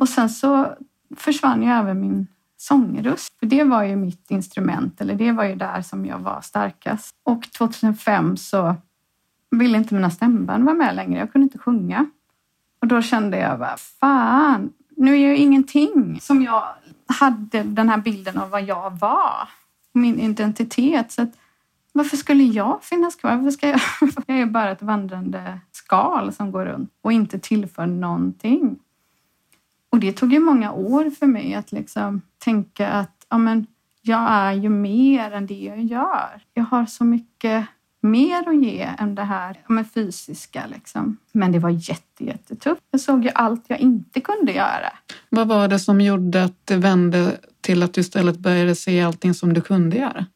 Och 0.00 0.08
sen 0.08 0.30
så 0.30 0.74
försvann 1.16 1.62
ju 1.62 1.68
även 1.68 2.00
min 2.00 2.26
sångröst. 2.56 3.38
För 3.38 3.46
det 3.46 3.64
var 3.64 3.82
ju 3.82 3.96
mitt 3.96 4.30
instrument, 4.30 5.00
eller 5.00 5.14
det 5.14 5.32
var 5.32 5.44
ju 5.44 5.54
där 5.54 5.82
som 5.82 6.06
jag 6.06 6.18
var 6.18 6.40
starkast. 6.40 7.16
Och 7.22 7.52
2005 7.52 8.36
så 8.36 8.74
ville 9.50 9.78
inte 9.78 9.94
mina 9.94 10.10
stämband 10.10 10.64
vara 10.64 10.74
med 10.74 10.96
längre. 10.96 11.18
Jag 11.18 11.32
kunde 11.32 11.44
inte 11.44 11.58
sjunga. 11.58 12.10
Och 12.80 12.86
då 12.86 13.02
kände 13.02 13.38
jag 13.38 13.58
bara, 13.58 13.76
fan, 13.76 14.72
nu 14.96 15.14
är 15.20 15.28
jag 15.28 15.36
ingenting 15.36 16.18
som 16.20 16.42
jag 16.42 16.64
hade 17.06 17.62
den 17.62 17.88
här 17.88 17.98
bilden 17.98 18.38
av 18.38 18.50
vad 18.50 18.62
jag 18.62 18.98
var. 18.98 19.48
Min 19.92 20.20
identitet. 20.20 21.12
Så 21.12 21.22
att, 21.22 21.32
varför 21.92 22.16
skulle 22.16 22.44
jag 22.44 22.78
finnas 22.82 23.16
kvar? 23.16 23.36
Varför 23.36 23.50
ska 23.50 23.68
jag? 23.68 23.80
jag 24.26 24.38
är 24.38 24.46
bara 24.46 24.70
ett 24.70 24.82
vandrande 24.82 25.60
skal 25.72 26.32
som 26.32 26.52
går 26.52 26.64
runt 26.64 26.90
och 27.02 27.12
inte 27.12 27.38
tillför 27.38 27.86
någonting. 27.86 28.78
Och 29.90 29.98
det 30.00 30.12
tog 30.12 30.32
ju 30.32 30.40
många 30.40 30.72
år 30.72 31.10
för 31.10 31.26
mig 31.26 31.54
att 31.54 31.72
liksom 31.72 32.22
tänka 32.38 32.88
att 32.88 33.26
ja, 33.28 33.38
men, 33.38 33.66
jag 34.02 34.30
är 34.30 34.52
ju 34.52 34.68
mer 34.68 35.32
än 35.32 35.46
det 35.46 35.60
jag 35.60 35.82
gör. 35.82 36.42
Jag 36.54 36.64
har 36.64 36.86
så 36.86 37.04
mycket 37.04 37.66
mer 38.00 38.48
att 38.48 38.62
ge 38.62 38.88
än 38.98 39.14
det 39.14 39.22
här 39.22 39.60
med 39.66 39.92
fysiska. 39.92 40.66
Liksom. 40.66 41.16
Men 41.32 41.52
det 41.52 41.58
var 41.58 41.70
jätte, 41.70 42.24
jättetufft. 42.24 42.82
Jag 42.90 43.00
såg 43.00 43.24
ju 43.24 43.30
allt 43.34 43.64
jag 43.66 43.78
inte 43.78 44.20
kunde 44.20 44.52
göra. 44.52 44.92
Vad 45.28 45.48
var 45.48 45.68
det 45.68 45.78
som 45.78 46.00
gjorde 46.00 46.44
att 46.44 46.66
det 46.66 46.76
vände 46.76 47.38
till 47.60 47.82
att 47.82 47.94
du 47.94 48.00
istället 48.00 48.38
började 48.38 48.74
se 48.74 49.02
allting 49.02 49.34
som 49.34 49.52
du 49.52 49.60
kunde 49.60 49.96
göra? 49.96 50.26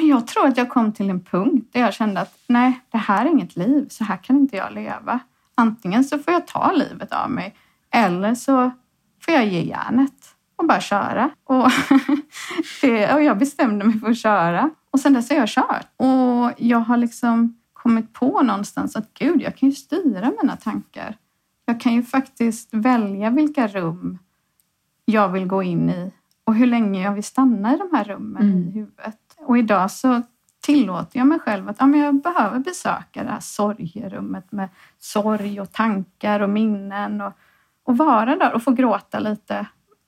jag 0.00 0.26
tror 0.26 0.46
att 0.46 0.56
jag 0.56 0.68
kom 0.68 0.92
till 0.92 1.10
en 1.10 1.20
punkt 1.20 1.68
där 1.72 1.80
jag 1.80 1.94
kände 1.94 2.20
att 2.20 2.38
nej, 2.46 2.80
det 2.90 2.98
här 2.98 3.26
är 3.26 3.30
inget 3.30 3.56
liv. 3.56 3.86
Så 3.90 4.04
här 4.04 4.16
kan 4.16 4.36
inte 4.36 4.56
jag 4.56 4.74
leva. 4.74 5.20
Antingen 5.54 6.04
så 6.04 6.18
får 6.18 6.32
jag 6.32 6.46
ta 6.46 6.72
livet 6.72 7.12
av 7.12 7.30
mig 7.30 7.54
eller 7.90 8.34
så 8.34 8.70
får 9.26 9.34
jag 9.34 9.46
ge 9.46 9.62
järnet 9.62 10.36
och 10.56 10.66
bara 10.66 10.80
köra. 10.80 11.30
Och, 11.44 11.70
det, 12.80 13.14
och 13.14 13.22
jag 13.22 13.38
bestämde 13.38 13.84
mig 13.84 14.00
för 14.00 14.10
att 14.10 14.18
köra. 14.18 14.70
Och 14.90 15.00
sen 15.00 15.12
dess 15.12 15.30
har 15.30 15.36
jag 15.36 15.48
kört. 15.48 15.86
Och 15.96 16.52
jag 16.56 16.78
har 16.78 16.96
liksom 16.96 17.60
kommit 17.72 18.12
på 18.12 18.42
någonstans 18.42 18.96
att 18.96 19.14
gud, 19.14 19.42
jag 19.42 19.56
kan 19.56 19.68
ju 19.68 19.74
styra 19.74 20.32
mina 20.42 20.56
tankar. 20.56 21.16
Jag 21.64 21.80
kan 21.80 21.94
ju 21.94 22.02
faktiskt 22.02 22.68
välja 22.72 23.30
vilka 23.30 23.66
rum 23.66 24.18
jag 25.04 25.28
vill 25.28 25.46
gå 25.46 25.62
in 25.62 25.90
i 25.90 26.12
och 26.44 26.54
hur 26.54 26.66
länge 26.66 27.02
jag 27.02 27.12
vill 27.12 27.24
stanna 27.24 27.74
i 27.74 27.78
de 27.78 27.96
här 27.96 28.04
rummen 28.04 28.42
mm. 28.42 28.68
i 28.68 28.70
huvudet. 28.70 29.20
Och 29.38 29.58
idag 29.58 29.90
så 29.90 30.22
tillåter 30.60 31.18
jag 31.18 31.26
mig 31.26 31.38
själv 31.38 31.68
att 31.68 31.76
ja, 31.78 31.86
men 31.86 32.00
jag 32.00 32.22
behöver 32.22 32.58
besöka 32.58 33.24
det 33.24 33.30
här 33.30 33.40
sorgerummet 33.40 34.52
med 34.52 34.68
sorg 34.98 35.60
och 35.60 35.72
tankar 35.72 36.40
och 36.40 36.50
minnen 36.50 37.20
och, 37.20 37.32
och 37.86 37.96
vara 37.96 38.36
där 38.36 38.54
och 38.54 38.62
få 38.62 38.70
gråta 38.70 39.18
lite. 39.18 39.66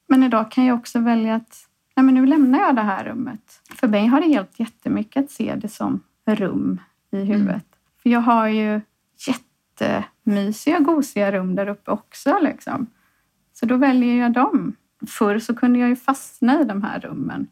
Men 0.08 0.23
idag 0.23 0.50
kan 0.50 0.64
jag 0.64 0.78
också 0.78 0.99
välja 0.99 1.35
att 1.35 1.68
nej, 1.97 2.04
men 2.04 2.14
nu 2.14 2.26
lämnar 2.26 2.58
jag 2.58 2.76
det 2.76 2.82
här 2.82 3.04
rummet. 3.04 3.61
För 3.75 3.88
mig 3.88 4.06
har 4.06 4.20
det 4.20 4.26
hjälpt 4.26 4.61
jättemycket 4.61 5.25
att 5.25 5.30
se 5.30 5.54
det 5.54 5.68
som 5.68 6.00
rum 6.26 6.80
i 7.12 7.16
mm. 7.16 7.28
huvudet. 7.28 7.49
Mm. 7.49 7.62
För 8.02 8.11
jag 8.11 8.20
har 8.20 8.47
ju 8.47 8.80
jättemysiga, 9.26 10.78
gosiga 10.78 11.32
rum 11.32 11.54
där 11.54 11.68
uppe 11.68 11.90
också. 11.90 12.38
Liksom. 12.42 12.87
Så 13.52 13.66
då 13.66 13.76
väljer 13.76 14.16
jag 14.16 14.32
dem. 14.32 14.76
Förr 15.06 15.38
så 15.38 15.54
kunde 15.54 15.78
jag 15.78 15.88
ju 15.88 15.97
fastna 15.97 16.61
i 16.61 16.64
de 16.64 16.82
här 16.82 17.00
rummen 17.00 17.47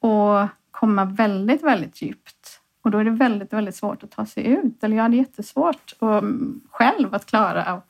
och 0.00 0.48
komma 0.70 1.04
väldigt, 1.04 1.62
väldigt 1.62 2.02
djupt. 2.02 2.60
Och 2.82 2.90
då 2.90 2.98
är 2.98 3.04
det 3.04 3.10
väldigt, 3.10 3.52
väldigt 3.52 3.76
svårt 3.76 4.04
att 4.04 4.10
ta 4.10 4.26
sig 4.26 4.46
ut. 4.46 4.84
Eller 4.84 4.96
jag 4.96 5.02
hade 5.02 5.16
jättesvårt 5.16 5.94
och, 5.98 6.22
själv 6.70 7.14
att 7.14 7.26
klara 7.26 7.82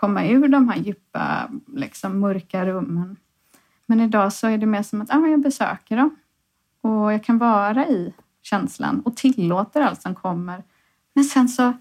komma 0.00 0.26
ur 0.26 0.48
de 0.48 0.68
här 0.68 0.76
djupa, 0.76 1.50
liksom, 1.76 2.20
mörka 2.20 2.66
rummen. 2.66 3.16
Men 3.86 4.00
idag 4.00 4.32
så 4.32 4.46
är 4.46 4.58
det 4.58 4.66
mer 4.66 4.82
som 4.82 5.00
att 5.00 5.14
ah, 5.14 5.26
jag 5.26 5.40
besöker 5.40 5.96
dem 5.96 6.16
och 6.80 7.12
jag 7.12 7.24
kan 7.24 7.38
vara 7.38 7.86
i 7.86 8.14
känslan 8.42 9.00
och 9.00 9.16
tillåter 9.16 9.80
allt 9.80 10.02
som 10.02 10.14
kommer. 10.14 10.62
Men 11.14 11.24
sen 11.24 11.48
så, 11.48 11.72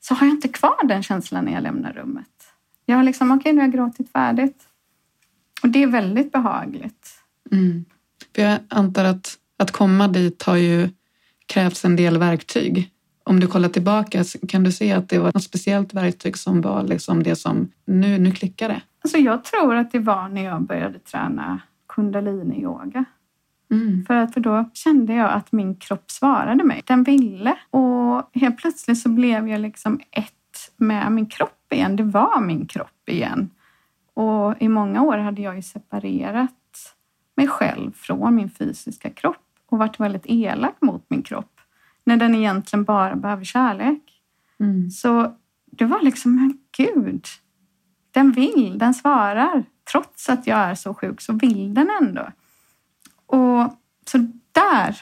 så 0.00 0.14
har 0.14 0.26
jag 0.26 0.34
inte 0.34 0.48
kvar 0.48 0.86
den 0.86 1.02
känslan 1.02 1.44
när 1.44 1.52
jag 1.52 1.62
lämnar 1.62 1.92
rummet. 1.92 2.26
Jag 2.86 2.96
har 2.96 3.02
liksom, 3.02 3.30
okej 3.30 3.40
okay, 3.40 3.52
nu 3.52 3.58
har 3.58 3.66
jag 3.66 3.74
gråtit 3.74 4.12
färdigt. 4.12 4.68
Och 5.62 5.68
det 5.68 5.82
är 5.82 5.86
väldigt 5.86 6.32
behagligt. 6.32 7.18
Mm. 7.52 7.84
För 8.34 8.42
jag 8.42 8.58
antar 8.68 9.04
att, 9.04 9.38
att 9.58 9.70
komma 9.70 10.08
dit 10.08 10.42
har 10.42 10.56
ju 10.56 10.88
krävts 11.46 11.84
en 11.84 11.96
del 11.96 12.18
verktyg. 12.18 12.93
Om 13.24 13.40
du 13.40 13.46
kollar 13.46 13.68
tillbaka, 13.68 14.24
kan 14.48 14.62
du 14.62 14.72
se 14.72 14.92
att 14.92 15.08
det 15.08 15.18
var 15.18 15.30
något 15.34 15.44
speciellt 15.44 15.94
verktyg 15.94 16.38
som 16.38 16.60
var 16.60 16.82
liksom 16.82 17.22
det 17.22 17.36
som 17.36 17.72
nu, 17.84 18.18
nu 18.18 18.30
klickar 18.30 18.68
det? 18.68 18.80
Alltså 19.04 19.18
jag 19.18 19.44
tror 19.44 19.74
att 19.74 19.92
det 19.92 19.98
var 19.98 20.28
när 20.28 20.44
jag 20.44 20.62
började 20.62 20.98
träna 20.98 21.60
kundalini-yoga. 21.88 23.04
Mm. 23.70 24.04
För, 24.06 24.14
att, 24.14 24.34
för 24.34 24.40
då 24.40 24.70
kände 24.74 25.14
jag 25.14 25.30
att 25.30 25.52
min 25.52 25.76
kropp 25.76 26.10
svarade 26.10 26.64
mig. 26.64 26.82
Den 26.84 27.02
ville. 27.02 27.56
Och 27.70 28.30
helt 28.32 28.58
plötsligt 28.58 28.98
så 28.98 29.08
blev 29.08 29.48
jag 29.48 29.60
liksom 29.60 30.00
ett 30.10 30.32
med 30.76 31.12
min 31.12 31.26
kropp 31.26 31.72
igen. 31.72 31.96
Det 31.96 32.02
var 32.02 32.40
min 32.40 32.66
kropp 32.66 33.08
igen. 33.08 33.50
Och 34.14 34.54
i 34.60 34.68
många 34.68 35.02
år 35.02 35.18
hade 35.18 35.42
jag 35.42 35.56
ju 35.56 35.62
separerat 35.62 36.50
mig 37.36 37.48
själv 37.48 37.92
från 37.92 38.34
min 38.34 38.50
fysiska 38.50 39.10
kropp 39.10 39.36
och 39.66 39.78
varit 39.78 40.00
väldigt 40.00 40.26
elak 40.26 40.76
mot 40.80 41.04
min 41.08 41.22
kropp 41.22 41.53
när 42.04 42.16
den 42.16 42.34
egentligen 42.34 42.84
bara 42.84 43.16
behöver 43.16 43.44
kärlek. 43.44 44.02
Mm. 44.60 44.90
Så 44.90 45.36
det 45.66 45.84
var 45.84 46.02
liksom, 46.02 46.36
men 46.36 46.58
gud, 46.76 47.26
den 48.10 48.32
vill, 48.32 48.78
den 48.78 48.94
svarar. 48.94 49.64
Trots 49.92 50.28
att 50.28 50.46
jag 50.46 50.58
är 50.58 50.74
så 50.74 50.94
sjuk 50.94 51.20
så 51.20 51.32
vill 51.32 51.74
den 51.74 51.90
ändå. 52.02 52.28
Och 53.26 53.78
så 54.06 54.18
där 54.52 54.96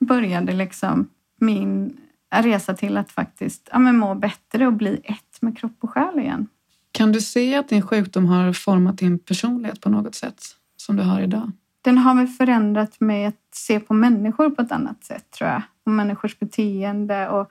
började 0.00 0.52
liksom 0.52 1.08
min 1.40 1.96
resa 2.30 2.74
till 2.74 2.96
att 2.96 3.10
faktiskt 3.10 3.68
ja, 3.72 3.78
men 3.78 3.98
må 3.98 4.14
bättre 4.14 4.66
och 4.66 4.72
bli 4.72 5.00
ett 5.04 5.42
med 5.42 5.58
kropp 5.58 5.76
och 5.80 5.90
själ 5.90 6.18
igen. 6.18 6.46
Kan 6.92 7.12
du 7.12 7.20
se 7.20 7.54
att 7.56 7.68
din 7.68 7.82
sjukdom 7.82 8.26
har 8.26 8.52
format 8.52 8.98
din 8.98 9.18
personlighet 9.18 9.80
på 9.80 9.90
något 9.90 10.14
sätt 10.14 10.44
som 10.76 10.96
du 10.96 11.02
har 11.02 11.20
idag? 11.20 11.52
Den 11.82 11.98
har 11.98 12.14
väl 12.14 12.26
förändrat 12.26 13.00
mig 13.00 13.26
att 13.26 13.34
se 13.54 13.80
på 13.80 13.94
människor 13.94 14.50
på 14.50 14.62
ett 14.62 14.72
annat 14.72 15.04
sätt 15.04 15.30
tror 15.30 15.50
jag. 15.50 15.62
Och 15.84 15.92
människors 15.92 16.38
beteende 16.38 17.28
och 17.28 17.50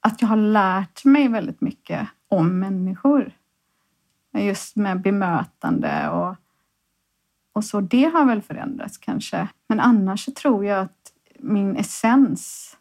att 0.00 0.22
jag 0.22 0.28
har 0.28 0.36
lärt 0.36 1.04
mig 1.04 1.28
väldigt 1.28 1.60
mycket 1.60 2.08
om 2.28 2.58
människor. 2.58 3.32
Just 4.32 4.76
med 4.76 5.00
bemötande 5.00 6.10
och, 6.10 6.34
och 7.52 7.64
så. 7.64 7.80
Det 7.80 8.04
har 8.04 8.24
väl 8.24 8.42
förändrats 8.42 8.98
kanske. 8.98 9.48
Men 9.68 9.80
annars 9.80 10.24
så 10.24 10.32
tror 10.32 10.64
jag 10.64 10.80
att 10.80 11.12
min 11.38 11.76
essens 11.76 12.76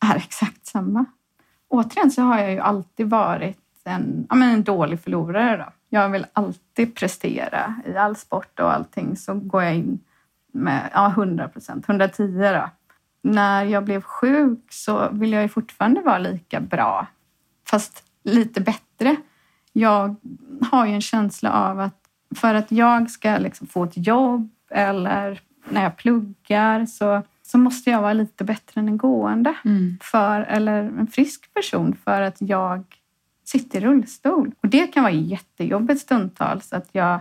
är 0.00 0.16
exakt 0.16 0.66
samma. 0.66 1.04
Återigen 1.68 2.10
så 2.10 2.22
har 2.22 2.38
jag 2.38 2.52
ju 2.52 2.58
alltid 2.58 3.10
varit 3.10 3.58
en, 3.84 4.26
ja, 4.28 4.34
men 4.34 4.50
en 4.50 4.64
dålig 4.64 5.00
förlorare. 5.00 5.56
Då. 5.56 5.72
Jag 5.88 6.08
vill 6.08 6.26
alltid 6.32 6.94
prestera. 6.94 7.74
I 7.86 7.96
all 7.96 8.16
sport 8.16 8.60
och 8.60 8.72
allting 8.72 9.16
så 9.16 9.34
går 9.34 9.62
jag 9.62 9.74
in 9.74 10.00
med 10.52 10.90
ja, 10.92 11.08
100 11.08 11.48
procent, 11.48 11.88
110 11.88 12.38
då. 12.52 12.70
När 13.24 13.64
jag 13.64 13.84
blev 13.84 14.02
sjuk 14.02 14.72
så 14.72 15.08
vill 15.12 15.32
jag 15.32 15.42
ju 15.42 15.48
fortfarande 15.48 16.00
vara 16.00 16.18
lika 16.18 16.60
bra, 16.60 17.06
fast 17.68 18.04
lite 18.24 18.60
bättre. 18.60 19.16
Jag 19.72 20.16
har 20.70 20.86
ju 20.86 20.92
en 20.92 21.00
känsla 21.00 21.52
av 21.52 21.80
att 21.80 22.00
för 22.34 22.54
att 22.54 22.72
jag 22.72 23.10
ska 23.10 23.38
liksom 23.38 23.66
få 23.66 23.84
ett 23.84 24.06
jobb 24.06 24.50
eller 24.70 25.40
när 25.68 25.82
jag 25.82 25.96
pluggar 25.96 26.86
så, 26.86 27.22
så 27.42 27.58
måste 27.58 27.90
jag 27.90 28.02
vara 28.02 28.12
lite 28.12 28.44
bättre 28.44 28.80
än 28.80 28.88
en 28.88 28.98
gående 28.98 29.54
mm. 29.64 29.98
för, 30.02 30.40
eller 30.40 30.82
en 30.82 31.06
frisk 31.06 31.54
person 31.54 31.96
för 32.04 32.22
att 32.22 32.36
jag 32.40 32.84
sitter 33.44 33.78
i 33.78 33.84
rullstol. 33.84 34.52
Och 34.62 34.68
det 34.68 34.86
kan 34.86 35.02
vara 35.02 35.12
jättejobbigt 35.12 36.00
stundtals 36.00 36.72
att 36.72 36.88
jag 36.92 37.20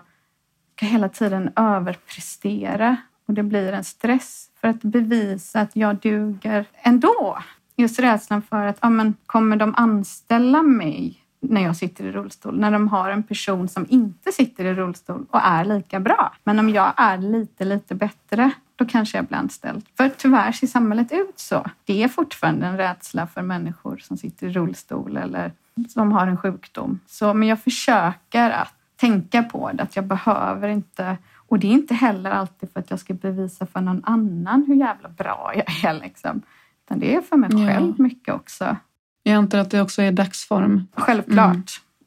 ska 0.75 0.86
hela 0.86 1.10
tiden 1.10 1.51
överprestera 1.55 2.98
och 3.27 3.33
det 3.33 3.43
blir 3.43 3.74
en 3.74 3.83
stress 3.83 4.50
för 4.63 4.67
att 4.67 4.82
bevisa 4.82 5.62
att 5.62 5.75
jag 5.75 5.96
duger 5.96 6.65
ändå. 6.75 7.38
Just 7.75 8.00
rädslan 8.00 8.41
för 8.41 8.65
att 8.65 8.77
ja, 8.82 8.89
men, 8.89 9.13
kommer 9.25 9.55
de 9.55 9.74
anställa 9.77 10.62
mig 10.62 11.20
när 11.39 11.62
jag 11.62 11.75
sitter 11.75 12.03
i 12.03 12.12
rullstol, 12.12 12.60
när 12.60 12.72
de 12.72 12.88
har 12.88 13.10
en 13.10 13.24
person 13.24 13.67
som 13.67 13.86
inte 13.89 14.32
sitter 14.32 14.65
i 14.65 14.74
rullstol 14.74 15.25
och 15.29 15.39
är 15.43 15.65
lika 15.65 16.00
bra. 16.00 16.34
Men 16.43 16.60
om 16.60 16.70
jag 16.70 16.93
är 16.98 17.17
lite, 17.17 17.65
lite 17.65 17.96
bättre, 17.96 18.51
då 18.75 18.86
kanske 18.86 19.17
jag 19.17 19.25
blir 19.25 19.38
anställd. 19.38 19.86
För 19.98 20.10
tyvärr 20.10 20.51
ser 20.51 20.67
samhället 20.67 21.12
ut 21.12 21.39
så. 21.39 21.65
Det 21.86 22.03
är 22.03 22.08
fortfarande 22.08 22.65
en 22.65 22.77
rädsla 22.77 23.27
för 23.27 23.41
människor 23.41 23.98
som 23.98 24.17
sitter 24.17 24.48
i 24.48 24.50
rullstol 24.50 25.17
eller 25.17 25.51
som 25.89 26.12
har 26.12 26.27
en 26.27 26.38
sjukdom. 26.38 27.00
Så, 27.08 27.34
men 27.34 27.48
jag 27.48 27.63
försöker 27.63 28.50
att 28.50 28.74
tänka 28.96 29.43
på 29.43 29.72
det, 29.74 29.84
att 29.84 29.96
jag 29.96 30.05
behöver 30.05 30.70
inte 30.70 31.17
och 31.53 31.60
det 31.60 31.67
är 31.67 31.72
inte 31.72 31.93
heller 31.93 32.31
alltid 32.31 32.69
för 32.74 32.79
att 32.79 32.89
jag 32.89 33.00
ska 33.00 33.13
bevisa 33.13 33.65
för 33.65 33.81
någon 33.81 34.01
annan 34.05 34.65
hur 34.67 34.75
jävla 34.75 35.10
bra 35.10 35.51
jag 35.55 35.86
är. 35.86 36.00
Liksom. 36.00 36.41
Utan 36.86 37.00
det 37.00 37.15
är 37.15 37.22
för 37.22 37.38
mig 37.38 37.50
själv 37.50 37.93
ja. 37.98 38.03
mycket 38.03 38.33
också. 38.33 38.77
Jag 39.24 39.36
antar 39.36 39.57
att 39.57 39.72
det 39.72 39.81
också 39.81 40.01
är 40.01 40.12
dagsform? 40.12 40.88
Självklart. 40.95 41.53
Mm. 41.53 41.63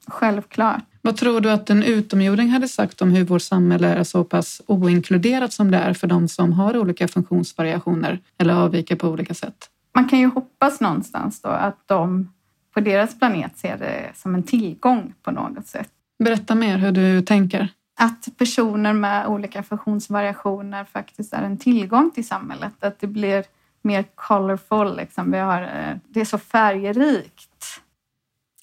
Självklart. 0.06 0.82
Vad 1.02 1.16
tror 1.16 1.40
du 1.40 1.50
att 1.50 1.70
en 1.70 1.82
utomjording 1.82 2.48
hade 2.48 2.68
sagt 2.68 3.02
om 3.02 3.10
hur 3.10 3.24
vårt 3.24 3.42
samhälle 3.42 3.88
är 3.88 4.04
så 4.04 4.24
pass 4.24 4.62
oinkluderat 4.66 5.52
som 5.52 5.70
det 5.70 5.78
är 5.78 5.92
för 5.92 6.06
de 6.06 6.28
som 6.28 6.52
har 6.52 6.76
olika 6.76 7.08
funktionsvariationer 7.08 8.20
eller 8.38 8.54
avviker 8.54 8.96
på 8.96 9.08
olika 9.08 9.34
sätt? 9.34 9.70
Man 9.94 10.08
kan 10.08 10.18
ju 10.18 10.26
hoppas 10.26 10.80
någonstans 10.80 11.42
då 11.42 11.48
att 11.48 11.78
de 11.86 12.32
på 12.74 12.80
deras 12.80 13.18
planet 13.18 13.58
ser 13.58 13.76
det 13.76 14.10
som 14.14 14.34
en 14.34 14.42
tillgång 14.42 15.14
på 15.22 15.30
något 15.30 15.66
sätt. 15.66 15.88
Berätta 16.24 16.54
mer 16.54 16.78
hur 16.78 16.92
du 16.92 17.22
tänker. 17.22 17.68
Att 17.98 18.28
personer 18.38 18.92
med 18.92 19.26
olika 19.26 19.62
funktionsvariationer 19.62 20.84
faktiskt 20.84 21.32
är 21.32 21.42
en 21.42 21.58
tillgång 21.58 22.10
till 22.10 22.26
samhället. 22.26 22.72
Att 22.80 23.00
det 23.00 23.06
blir 23.06 23.44
mer 23.82 24.04
colorful. 24.14 24.96
Liksom. 24.96 25.30
Vi 25.30 25.38
har, 25.38 25.62
eh, 25.62 25.96
det 26.08 26.20
är 26.20 26.24
så 26.24 26.38
färgrikt. 26.38 27.80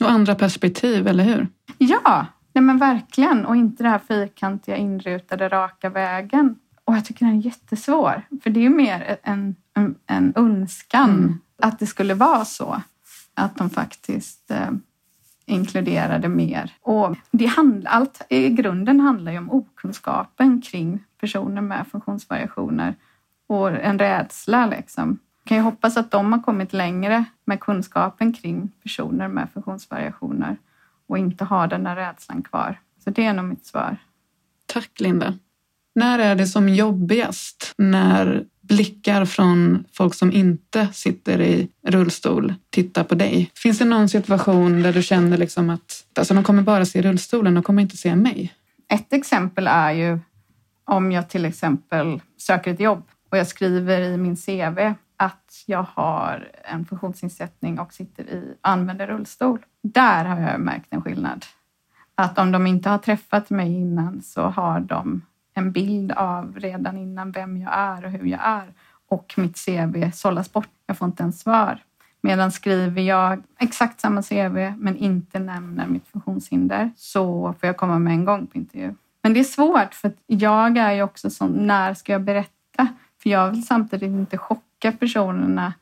Och 0.01 0.11
andra 0.11 0.35
perspektiv, 0.35 1.07
eller 1.07 1.23
hur? 1.23 1.47
Ja, 1.77 2.25
nej 2.53 2.63
men 2.63 2.77
verkligen. 2.77 3.45
Och 3.45 3.55
inte 3.55 3.83
det 3.83 3.89
här 3.89 3.99
fyrkantiga, 4.07 4.77
inrutade, 4.77 5.49
raka 5.49 5.89
vägen. 5.89 6.55
Och 6.85 6.95
jag 6.95 7.05
tycker 7.05 7.25
den 7.25 7.37
är 7.37 7.41
jättesvår. 7.41 8.21
För 8.43 8.49
det 8.49 8.59
är 8.59 8.61
ju 8.61 8.69
mer 8.69 9.17
en, 9.23 9.55
en, 9.73 9.95
en 10.07 10.33
önskan 10.35 11.09
mm. 11.09 11.39
att 11.61 11.79
det 11.79 11.87
skulle 11.87 12.13
vara 12.13 12.45
så. 12.45 12.81
Att 13.33 13.57
de 13.57 13.69
faktiskt 13.69 14.51
eh, 14.51 14.69
inkluderade 15.45 16.29
mer. 16.29 16.73
Och 16.81 17.15
det 17.31 17.45
handl, 17.45 17.88
allt 17.88 18.25
i 18.29 18.50
grunden 18.50 19.00
handlar 19.00 19.31
ju 19.31 19.38
om 19.38 19.51
okunskapen 19.51 20.62
kring 20.62 21.03
personer 21.19 21.62
med 21.62 21.88
funktionsvariationer 21.91 22.95
och 23.47 23.69
en 23.69 24.00
rädsla. 24.00 24.65
Liksom. 24.65 25.19
Jag 25.43 25.47
kan 25.47 25.57
ju 25.57 25.63
hoppas 25.63 25.97
att 25.97 26.12
de 26.12 26.33
har 26.33 26.39
kommit 26.39 26.73
längre 26.73 27.25
med 27.45 27.59
kunskapen 27.59 28.33
kring 28.33 28.71
personer 28.83 29.27
med 29.27 29.47
funktionsvariationer 29.53 30.57
och 31.07 31.17
inte 31.17 31.45
har 31.45 31.67
den 31.67 31.83
där 31.83 31.95
rädslan 31.95 32.41
kvar. 32.41 32.79
Så 33.03 33.09
det 33.09 33.25
är 33.25 33.33
nog 33.33 33.45
mitt 33.45 33.65
svar. 33.65 33.97
Tack 34.65 35.00
Linda. 35.00 35.33
När 35.95 36.19
är 36.19 36.35
det 36.35 36.47
som 36.47 36.69
jobbigast? 36.69 37.73
När 37.77 38.45
blickar 38.67 39.25
från 39.25 39.86
folk 39.93 40.13
som 40.13 40.32
inte 40.32 40.88
sitter 40.93 41.41
i 41.41 41.70
rullstol 41.88 42.53
tittar 42.70 43.03
på 43.03 43.15
dig? 43.15 43.51
Finns 43.55 43.79
det 43.79 43.86
någon 43.86 44.10
situation 44.10 44.82
där 44.82 44.93
du 44.93 45.03
känner 45.03 45.38
liksom 45.38 45.70
att 45.70 46.05
alltså 46.15 46.34
de 46.34 46.43
kommer 46.43 46.62
bara 46.62 46.86
se 46.86 47.01
rullstolen, 47.01 47.53
de 47.53 47.63
kommer 47.63 47.82
inte 47.82 47.98
se 47.98 48.15
mig? 48.15 48.53
Ett 48.89 49.13
exempel 49.13 49.67
är 49.67 49.91
ju 49.91 50.20
om 50.86 51.12
jag 51.12 51.29
till 51.29 51.46
exempel 51.46 52.22
söker 52.38 52.74
ett 52.74 52.79
jobb 52.79 53.03
och 53.29 53.38
jag 53.38 53.48
skriver 53.48 54.01
i 54.01 54.17
min 54.17 54.38
CV 54.38 54.93
att 55.17 55.63
jag 55.65 55.86
har 55.93 56.51
en 56.63 56.86
funktionsnedsättning 56.86 57.79
och 57.79 57.93
sitter 57.93 58.24
i, 58.24 58.55
använder 58.62 59.08
rullstol. 59.08 59.65
Där 59.84 60.25
har 60.25 60.39
jag 60.39 60.60
märkt 60.60 60.88
en 60.89 61.01
skillnad. 61.01 61.46
Att 62.15 62.38
om 62.38 62.51
de 62.51 62.67
inte 62.67 62.89
har 62.89 62.98
träffat 62.98 63.50
mig 63.50 63.74
innan 63.74 64.22
så 64.22 64.41
har 64.41 64.79
de 64.79 65.22
en 65.53 65.72
bild 65.72 66.12
av 66.12 66.60
redan 66.60 66.98
innan 66.98 67.31
vem 67.31 67.57
jag 67.57 67.74
är 67.74 68.05
och 68.05 68.12
hur 68.12 68.25
jag 68.25 68.39
är 68.43 68.74
och 69.07 69.33
mitt 69.38 69.65
CV 69.65 70.12
sållas 70.13 70.53
bort. 70.53 70.70
Jag 70.85 70.98
får 70.98 71.05
inte 71.05 71.24
ens 71.24 71.39
svar. 71.39 71.79
Medan 72.22 72.51
skriver 72.51 73.01
jag 73.01 73.44
exakt 73.59 74.01
samma 74.01 74.24
CV 74.24 74.74
men 74.77 74.98
inte 74.98 75.39
nämner 75.39 75.87
mitt 75.87 76.07
funktionshinder 76.07 76.92
så 76.98 77.53
får 77.59 77.68
jag 77.68 77.77
komma 77.77 78.00
med 78.00 78.13
en 78.13 78.25
gång 78.25 78.48
på 78.48 78.57
intervju. 78.57 78.96
Men 79.22 79.33
det 79.33 79.39
är 79.39 79.44
svårt 79.44 79.94
för 79.94 80.13
jag 80.27 80.77
är 80.77 80.92
ju 80.92 81.03
också 81.03 81.29
sån, 81.29 81.68
när 81.68 81.94
ska 81.94 82.11
jag 82.11 82.22
berätta? 82.22 82.87
För 83.24 83.29
jag 83.29 83.50
vill 83.50 83.66
samtidigt 83.66 84.07
inte 84.07 84.37
chocka 84.37 84.92
personerna 84.92 85.74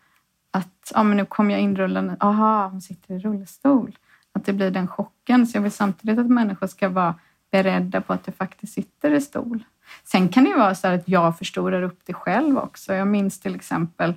att 0.51 0.91
ah, 0.95 1.03
men 1.03 1.17
nu 1.17 1.25
kommer 1.25 1.51
jag 1.51 1.61
inrullande, 1.61 2.15
aha, 2.19 2.67
hon 2.67 2.81
sitter 2.81 3.13
i 3.13 3.19
rullstol. 3.19 3.97
Att 4.33 4.45
det 4.45 4.53
blir 4.53 4.71
den 4.71 4.87
chocken. 4.87 5.47
Så 5.47 5.57
jag 5.57 5.61
vill 5.61 5.71
samtidigt 5.71 6.19
att 6.19 6.29
människor 6.29 6.67
ska 6.67 6.89
vara 6.89 7.15
beredda 7.51 8.01
på 8.01 8.13
att 8.13 8.23
det 8.23 8.31
faktiskt 8.31 8.73
sitter 8.73 9.11
i 9.11 9.21
stol. 9.21 9.63
Sen 10.03 10.29
kan 10.29 10.43
det 10.43 10.49
ju 10.49 10.57
vara 10.57 10.75
så 10.75 10.87
att 10.87 11.07
jag 11.07 11.37
förstorar 11.37 11.81
upp 11.81 11.99
det 12.05 12.13
själv 12.13 12.57
också. 12.57 12.93
Jag 12.93 13.07
minns 13.07 13.39
till 13.39 13.55
exempel 13.55 14.13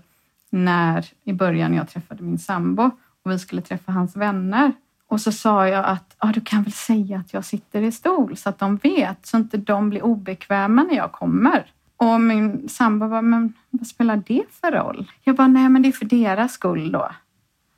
när 0.51 1.07
i 1.25 1.33
början 1.33 1.75
jag 1.75 1.88
träffade 1.88 2.23
min 2.23 2.38
sambo 2.38 2.90
och 3.25 3.31
vi 3.31 3.38
skulle 3.38 3.62
träffa 3.62 3.92
hans 3.92 4.16
vänner. 4.16 4.73
Och 5.09 5.20
så 5.20 5.33
sa 5.33 5.68
jag 5.68 5.85
att 5.85 6.14
ah, 6.18 6.33
du 6.33 6.40
kan 6.40 6.62
väl 6.62 6.73
säga 6.73 7.18
att 7.18 7.33
jag 7.33 7.44
sitter 7.44 7.83
i 7.83 7.92
stol 7.92 8.37
så 8.37 8.49
att 8.49 8.59
de 8.59 8.77
vet, 8.77 9.27
så 9.27 9.37
inte 9.37 9.57
de 9.57 9.90
blir 9.90 10.05
obekväma 10.05 10.83
när 10.83 10.97
jag 10.97 11.12
kommer. 11.12 11.66
Och 11.97 12.20
min 12.20 12.68
sambo 12.68 13.07
var, 13.07 13.23
men 13.23 13.53
vad 13.70 13.87
spelar 13.87 14.23
det 14.27 14.42
för 14.51 14.73
roll? 14.73 15.11
Jag 15.23 15.37
bara, 15.37 15.49
nej 15.49 15.68
men 15.68 15.83
det 15.83 15.88
är 15.88 15.92
för 15.92 16.05
deras 16.05 16.53
skull 16.53 16.92
då. 16.92 17.11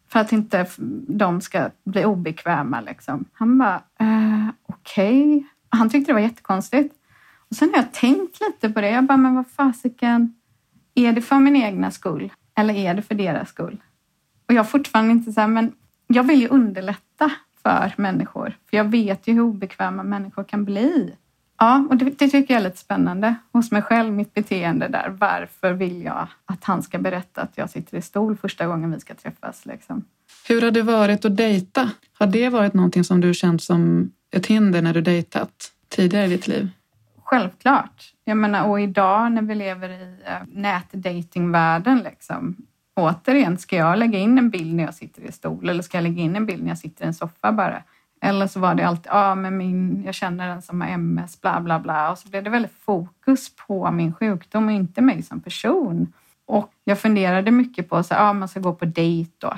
För 0.09 0.21
att 0.21 0.33
inte 0.33 0.67
de 1.09 1.41
ska 1.41 1.71
bli 1.85 2.05
obekväma 2.05 2.81
liksom. 2.81 3.25
Han 3.33 3.59
bara, 3.59 3.83
okej. 4.97 5.37
Okay. 5.37 5.43
Han 5.69 5.91
tyckte 5.91 6.11
det 6.11 6.15
var 6.15 6.21
jättekonstigt. 6.21 6.95
Och 7.51 7.57
sen 7.57 7.69
har 7.69 7.77
jag 7.77 7.93
tänkt 7.93 8.41
lite 8.41 8.71
på 8.71 8.81
det. 8.81 8.91
Jag 8.91 9.05
bara, 9.05 9.17
men 9.17 9.35
vad 9.35 9.47
fasiken, 9.47 10.35
är 10.95 11.13
det 11.13 11.23
för 11.23 11.39
min 11.39 11.57
egna 11.57 11.91
skull 11.91 12.33
eller 12.59 12.75
är 12.75 12.95
det 12.95 13.03
för 13.03 13.15
deras 13.15 13.49
skull? 13.49 13.83
Och 14.49 14.55
jag 14.55 14.59
har 14.59 14.65
fortfarande 14.65 15.13
inte 15.13 15.33
så 15.33 15.41
här, 15.41 15.49
men 15.49 15.73
jag 16.07 16.23
vill 16.23 16.41
ju 16.41 16.49
underlätta 16.49 17.31
för 17.63 17.93
människor. 17.97 18.57
För 18.71 18.77
jag 18.77 18.85
vet 18.85 19.29
ju 19.29 19.33
hur 19.33 19.41
obekväma 19.41 20.03
människor 20.03 20.45
kan 20.45 20.65
bli. 20.65 21.15
Ja, 21.59 21.87
och 21.91 21.97
det, 21.97 22.05
det, 22.05 22.29
tycker 22.29 22.55
jag 22.55 22.61
är 22.61 22.65
lite 22.65 22.79
spännande 22.79 23.35
hos 23.53 23.71
mig 23.71 23.83
själv, 23.83 24.13
mitt 24.13 24.35
beteende 24.35 24.89
där. 24.89 25.17
Varför 25.21 25.73
vill 25.73 26.03
jag 26.03 26.29
att 26.47 26.65
han 26.65 26.83
ska 26.83 26.99
berätta 26.99 27.43
att 27.43 27.53
jag 27.55 27.71
sitter 27.71 27.97
i 27.97 28.03
stol 28.03 28.37
första 28.37 28.67
gången 28.67 28.93
vi 28.93 29.01
ska 29.01 29.15
träffas? 29.15 29.67
Liksom? 29.67 30.05
Hur 30.49 30.63
har 30.63 30.71
det 30.71 30.83
varit 30.83 31.25
att 31.25 31.37
dejta? 31.37 31.91
Har 32.19 32.27
det 32.27 32.49
varit 32.49 32.75
någonting 32.75 33.05
som 33.05 33.21
du 33.21 33.35
känt 33.35 33.63
som 33.63 34.11
ett 34.31 34.47
hinder 34.47 34.83
när 34.83 34.95
du 34.95 35.01
dejtat 35.01 35.73
tidigare 35.89 36.27
i 36.27 36.29
ditt 36.29 36.49
liv? 36.49 36.71
Självklart. 37.23 38.13
Jag 38.25 38.37
menar, 38.37 38.69
och 38.69 38.81
idag 38.81 39.33
när 39.33 39.43
vi 39.43 39.55
lever 39.55 39.89
i 39.89 40.17
eh, 40.27 40.33
nätdatingvärlden, 40.47 41.99
liksom, 41.99 42.57
återigen, 42.95 43.59
ska 43.59 43.77
jag 43.77 43.99
lägga 43.99 44.19
in 44.19 44.39
en 44.39 44.51
bild 44.51 44.75
när 44.75 44.85
jag 44.85 44.95
sitter 44.95 45.23
i 45.23 45.33
stol 45.33 45.69
eller 45.69 45.83
ska 45.83 45.97
jag 45.97 46.03
lägga 46.03 46.23
in 46.23 46.37
en 46.37 46.47
bild 46.47 46.63
när 46.63 46.69
jag 46.69 46.79
sitter 46.79 47.05
i 47.05 47.07
en 47.07 47.15
soffa 47.15 47.53
bara? 47.53 47.83
Eller 48.21 48.47
så 48.47 48.61
var 48.61 48.75
det 48.75 48.87
alltid, 48.87 49.07
ja 49.07 49.35
men 49.35 49.57
min, 49.57 50.03
jag 50.05 50.15
känner 50.15 50.49
en 50.49 50.63
som 50.63 50.81
har 50.81 50.89
MS, 50.89 51.41
bla 51.41 51.61
bla 51.61 51.79
bla. 51.79 52.11
Och 52.11 52.19
så 52.19 52.29
blev 52.29 52.45
det 52.45 52.51
väldigt 52.51 52.79
fokus 52.85 53.57
på 53.67 53.91
min 53.91 54.15
sjukdom 54.15 54.67
och 54.67 54.73
inte 54.73 55.01
mig 55.01 55.23
som 55.23 55.41
person. 55.41 56.13
Och 56.47 56.73
jag 56.85 56.99
funderade 56.99 57.51
mycket 57.51 57.89
på, 57.89 58.03
så, 58.03 58.15
ja 58.15 58.33
man 58.33 58.49
ska 58.49 58.61
gå 58.61 58.75
på 58.75 58.85
dejt 58.85 59.31
då. 59.39 59.55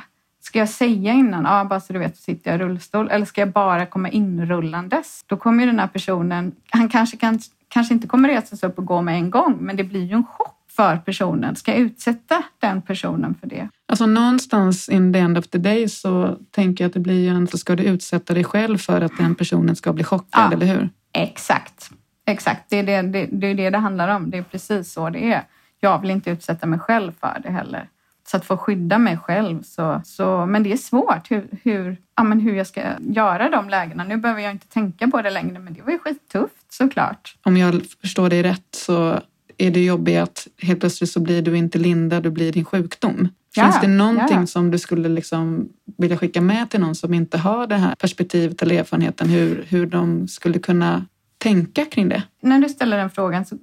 Ska 0.48 0.58
jag 0.58 0.68
säga 0.68 1.12
innan, 1.12 1.44
ja 1.44 1.64
bara 1.64 1.80
så 1.80 1.92
du 1.92 1.98
vet, 1.98 2.16
sitter 2.16 2.50
jag 2.50 2.60
i 2.60 2.64
rullstol? 2.64 3.08
Eller 3.10 3.26
ska 3.26 3.40
jag 3.40 3.52
bara 3.52 3.86
komma 3.86 4.08
inrullandes? 4.08 5.24
Då 5.26 5.36
kommer 5.36 5.64
ju 5.64 5.70
den 5.70 5.78
här 5.78 5.86
personen, 5.86 6.52
han 6.70 6.88
kanske, 6.88 7.16
kan, 7.16 7.38
kanske 7.68 7.94
inte 7.94 8.06
kommer 8.06 8.28
resa 8.28 8.56
sig 8.56 8.68
upp 8.68 8.78
och 8.78 8.86
gå 8.86 9.02
med 9.02 9.14
en 9.14 9.30
gång, 9.30 9.58
men 9.60 9.76
det 9.76 9.84
blir 9.84 10.04
ju 10.04 10.12
en 10.12 10.24
chock 10.24 10.56
för 10.70 10.96
personen. 10.96 11.56
Ska 11.56 11.70
jag 11.70 11.80
utsätta 11.80 12.42
den 12.58 12.82
personen 12.82 13.34
för 13.34 13.46
det? 13.46 13.68
Alltså 13.88 14.06
någonstans 14.06 14.88
in 14.88 15.12
the 15.12 15.18
end 15.18 15.38
of 15.38 15.48
the 15.48 15.58
day 15.58 15.88
så 15.88 16.38
tänker 16.50 16.84
jag 16.84 16.88
att 16.88 16.94
det 16.94 17.00
blir 17.00 17.20
ju 17.20 17.28
en, 17.28 17.46
så 17.46 17.58
ska 17.58 17.76
du 17.76 17.82
utsätta 17.82 18.34
dig 18.34 18.44
själv 18.44 18.78
för 18.78 19.00
att 19.00 19.18
den 19.18 19.34
personen 19.34 19.76
ska 19.76 19.92
bli 19.92 20.04
chockad, 20.04 20.28
ja, 20.32 20.52
eller 20.52 20.66
hur? 20.66 20.90
Exakt. 21.12 21.90
Exakt, 22.26 22.70
det 22.70 22.78
är 22.78 22.82
det, 22.82 23.02
det, 23.02 23.28
det 23.32 23.46
är 23.46 23.54
det 23.54 23.70
det 23.70 23.78
handlar 23.78 24.16
om. 24.16 24.30
Det 24.30 24.38
är 24.38 24.42
precis 24.42 24.92
så 24.92 25.10
det 25.10 25.32
är. 25.32 25.42
Jag 25.80 26.00
vill 26.00 26.10
inte 26.10 26.30
utsätta 26.30 26.66
mig 26.66 26.78
själv 26.78 27.12
för 27.20 27.40
det 27.42 27.50
heller. 27.50 27.88
Så 28.30 28.36
att 28.36 28.44
få 28.44 28.56
skydda 28.56 28.98
mig 28.98 29.16
själv. 29.16 29.62
Så, 29.62 30.00
så, 30.04 30.46
men 30.46 30.62
det 30.62 30.72
är 30.72 30.76
svårt 30.76 31.30
hur, 31.30 31.48
hur, 31.62 31.96
ja, 32.16 32.22
men 32.22 32.40
hur 32.40 32.54
jag 32.54 32.66
ska 32.66 32.82
göra 33.00 33.48
de 33.48 33.68
lägena. 33.68 34.04
Nu 34.04 34.16
behöver 34.16 34.42
jag 34.42 34.52
inte 34.52 34.68
tänka 34.68 35.08
på 35.08 35.22
det 35.22 35.30
längre, 35.30 35.58
men 35.58 35.74
det 35.74 35.82
var 35.82 35.92
ju 35.92 35.98
skittufft 35.98 36.72
såklart. 36.72 37.36
Om 37.42 37.56
jag 37.56 37.82
förstår 38.00 38.30
dig 38.30 38.42
rätt 38.42 38.74
så 38.74 39.20
är 39.58 39.70
det 39.70 39.84
jobbigt 39.84 40.18
att 40.18 40.48
helt 40.62 40.80
plötsligt 40.80 41.10
så 41.10 41.20
blir 41.20 41.42
du 41.42 41.56
inte 41.56 41.78
Linda, 41.78 42.20
du 42.20 42.30
blir 42.30 42.52
din 42.52 42.64
sjukdom. 42.64 43.28
Ja, 43.54 43.62
Finns 43.62 43.80
det 43.80 43.88
någonting 43.88 44.40
ja. 44.40 44.46
som 44.46 44.70
du 44.70 44.78
skulle 44.78 45.08
liksom 45.08 45.68
vilja 45.98 46.16
skicka 46.16 46.40
med 46.40 46.70
till 46.70 46.80
någon 46.80 46.94
som 46.94 47.14
inte 47.14 47.38
har 47.38 47.66
det 47.66 47.76
här 47.76 47.94
perspektivet 47.94 48.62
eller 48.62 48.78
erfarenheten, 48.78 49.28
hur, 49.28 49.64
hur 49.68 49.86
de 49.86 50.28
skulle 50.28 50.58
kunna 50.58 51.06
tänka 51.38 51.84
kring 51.84 52.08
det? 52.08 52.22
När 52.42 52.58
du 52.58 52.68
ställer 52.68 52.98
den 52.98 53.10
frågan 53.10 53.44
så 53.44 53.56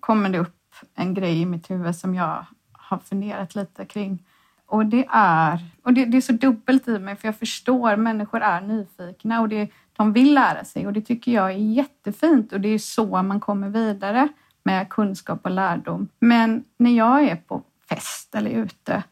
kommer 0.00 0.28
det 0.28 0.38
upp 0.38 0.54
en 0.96 1.14
grej 1.14 1.40
i 1.40 1.46
mitt 1.46 1.70
huvud 1.70 1.96
som 1.96 2.14
jag 2.14 2.46
har 2.88 2.98
funderat 2.98 3.54
lite 3.54 3.84
kring. 3.84 4.24
Och 4.66 4.86
det 4.86 5.06
är, 5.10 5.64
och 5.82 5.92
det, 5.92 6.04
det, 6.04 6.16
är 6.16 6.20
så 6.20 6.32
dubbelt 6.32 6.88
i 6.88 6.98
mig 6.98 7.16
för 7.16 7.28
jag 7.28 7.36
förstår 7.36 7.96
människor 7.96 8.40
är 8.40 8.60
nyfikna 8.60 9.40
och 9.40 9.48
det, 9.48 9.70
de 9.92 10.12
vill 10.12 10.34
lära 10.34 10.64
sig 10.64 10.86
och 10.86 10.92
det 10.92 11.00
tycker 11.00 11.32
jag 11.32 11.50
är 11.50 11.56
jättefint 11.56 12.52
och 12.52 12.60
det 12.60 12.68
är 12.68 12.78
så 12.78 13.22
man 13.22 13.40
kommer 13.40 13.68
vidare 13.68 14.28
med 14.62 14.88
kunskap 14.88 15.40
och 15.42 15.50
lärdom. 15.50 16.08
Men 16.20 16.64
när 16.76 16.90
jag 16.90 17.22
är 17.22 17.36
på 17.36 17.62
fest 17.88 18.34
eller 18.34 18.50
ute 18.50 19.02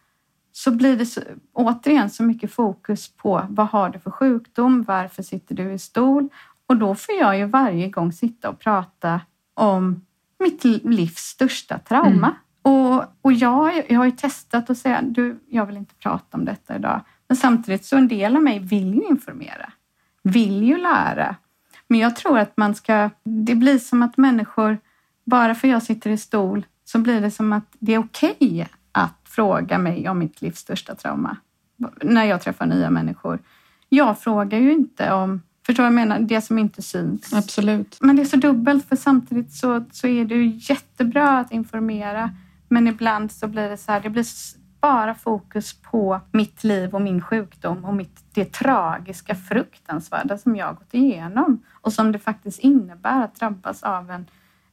så 0.53 0.71
blir 0.71 0.97
det 0.97 1.07
så, 1.07 1.21
återigen 1.53 2.11
så 2.11 2.23
mycket 2.23 2.53
fokus 2.53 3.09
på 3.09 3.47
vad 3.49 3.67
har 3.67 3.91
du 3.91 3.99
för 3.99 4.11
sjukdom, 4.11 4.83
varför 4.83 5.23
sitter 5.23 5.55
du 5.55 5.73
i 5.73 5.79
stol? 5.79 6.29
Och 6.67 6.77
då 6.77 6.95
får 6.95 7.15
jag 7.15 7.39
ju 7.39 7.45
varje 7.45 7.89
gång 7.89 8.13
sitta 8.13 8.49
och 8.49 8.59
prata 8.59 9.21
om 9.55 10.07
mitt 10.39 10.65
livs 10.65 11.17
största 11.17 11.79
trauma. 11.79 12.27
Mm. 12.27 12.35
Och, 12.67 13.05
och 13.23 13.33
jag, 13.33 13.83
jag 13.89 13.99
har 13.99 14.05
ju 14.05 14.11
testat 14.11 14.71
att 14.71 14.79
säga, 14.79 15.03
du, 15.03 15.41
jag 15.49 15.67
vill 15.67 15.77
inte 15.77 15.95
prata 15.95 16.37
om 16.37 16.45
detta 16.45 16.77
idag. 16.77 17.01
Men 17.29 17.37
samtidigt 17.37 17.85
så 17.85 17.97
en 17.97 18.09
del 18.09 18.37
av 18.37 18.43
mig 18.43 18.59
vill 18.59 18.95
ju 18.95 19.03
informera, 19.03 19.73
vill 20.23 20.63
ju 20.63 20.79
lära. 20.79 21.37
Men 21.89 22.01
jag 22.01 22.17
tror 22.17 22.39
att 22.39 22.57
man 22.57 22.75
ska, 22.75 23.11
det 23.25 23.55
blir 23.55 23.79
som 23.79 24.03
att 24.03 24.17
människor, 24.17 24.79
bara 25.25 25.55
för 25.55 25.69
jag 25.69 25.83
sitter 25.83 26.11
i 26.11 26.17
stol 26.17 26.67
så 26.85 26.99
blir 26.99 27.21
det 27.21 27.31
som 27.31 27.53
att 27.53 27.67
det 27.79 27.95
är 27.95 27.99
okej 27.99 28.37
okay 28.41 28.67
att 28.93 29.21
fråga 29.25 29.79
mig 29.79 30.09
om 30.09 30.19
mitt 30.19 30.43
livs 30.43 30.59
största 30.59 30.95
trauma 30.95 31.37
när 32.03 32.25
jag 32.25 32.43
träffar 32.43 32.67
nya 32.67 32.91
människor. 32.91 33.39
Jag 33.89 34.19
frågar 34.21 34.59
ju 34.59 34.73
inte 34.73 35.13
om 35.13 35.43
Förstår 35.67 35.83
vad 35.83 35.93
jag 35.93 35.95
menar? 35.95 36.19
Det 36.19 36.41
som 36.41 36.59
inte 36.59 36.83
syns. 36.83 37.33
Absolut. 37.33 37.99
Men 38.01 38.17
det 38.17 38.23
är 38.23 38.27
så 38.27 38.37
dubbelt 38.37 38.89
för 38.89 38.97
samtidigt 38.97 39.53
så, 39.53 39.85
så 39.93 40.07
är 40.07 40.25
det 40.25 40.35
ju 40.35 40.53
jättebra 40.55 41.39
att 41.39 41.53
informera. 41.53 42.31
Men 42.69 42.89
ibland 42.89 43.33
så 43.33 43.47
blir 43.47 43.69
det 43.69 43.77
så 43.77 43.93
här, 43.93 44.01
det 44.01 44.11
blir 44.11 44.25
bara 44.81 45.15
fokus 45.15 45.73
på 45.83 46.21
mitt 46.33 46.65
liv 46.65 46.95
och 46.95 47.03
min 47.03 47.21
sjukdom 47.21 47.85
och 47.85 47.95
mitt, 47.95 48.25
det 48.35 48.53
tragiska, 48.53 49.35
fruktansvärda 49.35 50.39
som 50.39 50.57
jag 50.57 50.67
har 50.67 50.75
gått 50.75 50.95
igenom 50.95 51.63
och 51.73 51.93
som 51.93 52.13
det 52.13 52.19
faktiskt 52.19 52.59
innebär 52.59 53.25
att 53.25 53.35
drabbas 53.35 53.83
av 53.83 54.11
en, 54.11 54.27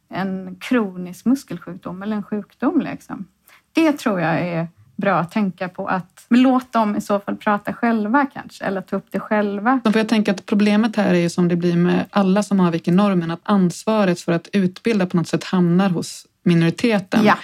en 0.10 0.56
kronisk 0.56 1.25
muskelsjukdom 1.25 2.03
eller 2.03 2.15
en 2.15 2.23
sjukdom. 2.23 2.82
Liksom. 2.82 3.25
Det 3.73 3.91
tror 3.93 4.19
jag 4.19 4.39
är 4.39 4.67
bra 4.95 5.15
att 5.19 5.32
tänka 5.32 5.69
på 5.69 5.88
att 5.88 6.25
låt 6.29 6.71
dem 6.71 6.95
i 6.95 7.01
så 7.01 7.19
fall 7.19 7.36
prata 7.36 7.73
själva 7.73 8.25
kanske 8.34 8.65
eller 8.65 8.82
ta 8.82 8.95
upp 8.95 9.08
det 9.12 9.19
själva. 9.19 9.79
För 9.84 9.97
jag 9.97 10.10
tänker 10.10 10.34
att 10.34 10.45
problemet 10.45 10.95
här 10.95 11.13
är 11.13 11.19
ju 11.19 11.29
som 11.29 11.47
det 11.47 11.56
blir 11.56 11.77
med 11.77 12.06
alla 12.10 12.43
som 12.43 12.60
avviker 12.60 12.91
normen 12.91 13.32
att 13.32 13.41
ansvaret 13.43 14.19
för 14.19 14.32
att 14.32 14.47
utbilda 14.53 15.06
på 15.06 15.17
något 15.17 15.27
sätt 15.27 15.43
hamnar 15.43 15.89
hos 15.89 16.27
minoriteten. 16.43 17.25
Ja 17.25 17.36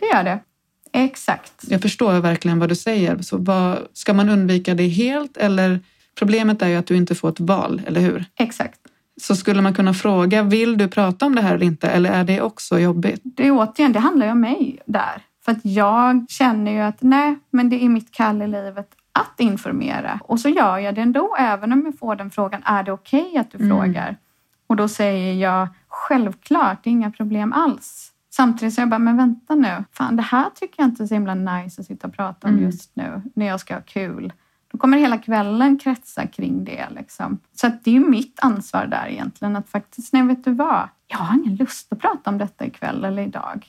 det 0.00 0.06
gör 0.06 0.24
det. 0.24 0.38
Exakt. 0.92 1.52
Jag 1.68 1.82
förstår 1.82 2.20
verkligen 2.20 2.58
vad 2.58 2.68
du 2.68 2.74
säger. 2.74 3.18
Så 3.18 3.36
vad, 3.36 3.78
ska 3.92 4.14
man 4.14 4.28
undvika 4.28 4.74
det 4.74 4.88
helt 4.88 5.36
eller 5.36 5.80
problemet 6.18 6.62
är 6.62 6.68
ju 6.68 6.76
att 6.76 6.86
du 6.86 6.96
inte 6.96 7.14
får 7.14 7.28
ett 7.28 7.40
val, 7.40 7.82
eller 7.86 8.00
hur? 8.00 8.24
Exakt. 8.38 8.80
Så 9.20 9.36
skulle 9.36 9.62
man 9.62 9.74
kunna 9.74 9.94
fråga, 9.94 10.42
vill 10.42 10.78
du 10.78 10.88
prata 10.88 11.26
om 11.26 11.34
det 11.34 11.42
här 11.42 11.54
eller 11.54 11.66
inte? 11.66 11.88
Eller 11.88 12.12
är 12.12 12.24
det 12.24 12.40
också 12.40 12.78
jobbigt? 12.78 13.20
Det 13.24 13.46
är 13.46 13.50
återigen, 13.50 13.92
det 13.92 13.98
handlar 13.98 14.26
ju 14.26 14.32
om 14.32 14.40
mig 14.40 14.78
där. 14.86 15.22
För 15.44 15.52
att 15.52 15.64
jag 15.64 16.26
känner 16.28 16.72
ju 16.72 16.78
att 16.78 17.02
nej, 17.02 17.38
men 17.50 17.70
det 17.70 17.84
är 17.84 17.88
mitt 17.88 18.12
kall 18.12 18.42
i 18.42 18.46
livet 18.46 18.88
att 19.12 19.40
informera. 19.40 20.20
Och 20.24 20.40
så 20.40 20.48
gör 20.48 20.78
jag 20.78 20.94
det 20.94 21.00
ändå, 21.00 21.36
även 21.38 21.72
om 21.72 21.82
jag 21.84 21.98
får 21.98 22.16
den 22.16 22.30
frågan, 22.30 22.62
är 22.64 22.82
det 22.82 22.92
okej 22.92 23.22
okay 23.22 23.38
att 23.38 23.50
du 23.50 23.58
mm. 23.58 23.68
frågar? 23.68 24.16
Och 24.66 24.76
då 24.76 24.88
säger 24.88 25.34
jag 25.34 25.68
självklart, 25.88 26.84
det 26.84 26.90
är 26.90 26.92
inga 26.92 27.10
problem 27.10 27.52
alls. 27.52 28.12
Samtidigt 28.30 28.74
så 28.74 28.80
jag 28.80 28.88
bara, 28.88 28.98
men 28.98 29.16
vänta 29.16 29.54
nu, 29.54 29.84
fan 29.92 30.16
det 30.16 30.22
här 30.22 30.50
tycker 30.54 30.82
jag 30.82 30.88
inte 30.88 31.02
är 31.02 31.06
så 31.06 31.14
himla 31.14 31.34
nice 31.34 31.80
att 31.80 31.86
sitta 31.86 32.06
och 32.06 32.14
prata 32.14 32.48
om 32.48 32.54
mm. 32.54 32.64
just 32.64 32.96
nu, 32.96 33.22
när 33.34 33.46
jag 33.46 33.60
ska 33.60 33.74
ha 33.74 33.82
kul. 33.82 34.32
Då 34.72 34.78
kommer 34.78 34.98
hela 34.98 35.18
kvällen 35.18 35.78
kretsa 35.78 36.26
kring 36.26 36.64
det. 36.64 36.88
Liksom. 36.90 37.38
Så 37.52 37.66
att 37.66 37.84
det 37.84 37.90
är 37.90 37.94
ju 37.94 38.08
mitt 38.08 38.38
ansvar 38.42 38.86
där 38.86 39.06
egentligen, 39.08 39.56
att 39.56 39.68
faktiskt, 39.68 40.12
nej 40.12 40.22
vet 40.22 40.44
du 40.44 40.54
vad, 40.54 40.88
jag 41.06 41.18
har 41.18 41.34
ingen 41.34 41.56
lust 41.56 41.92
att 41.92 42.00
prata 42.00 42.30
om 42.30 42.38
detta 42.38 42.66
ikväll 42.66 43.04
eller 43.04 43.22
idag. 43.22 43.66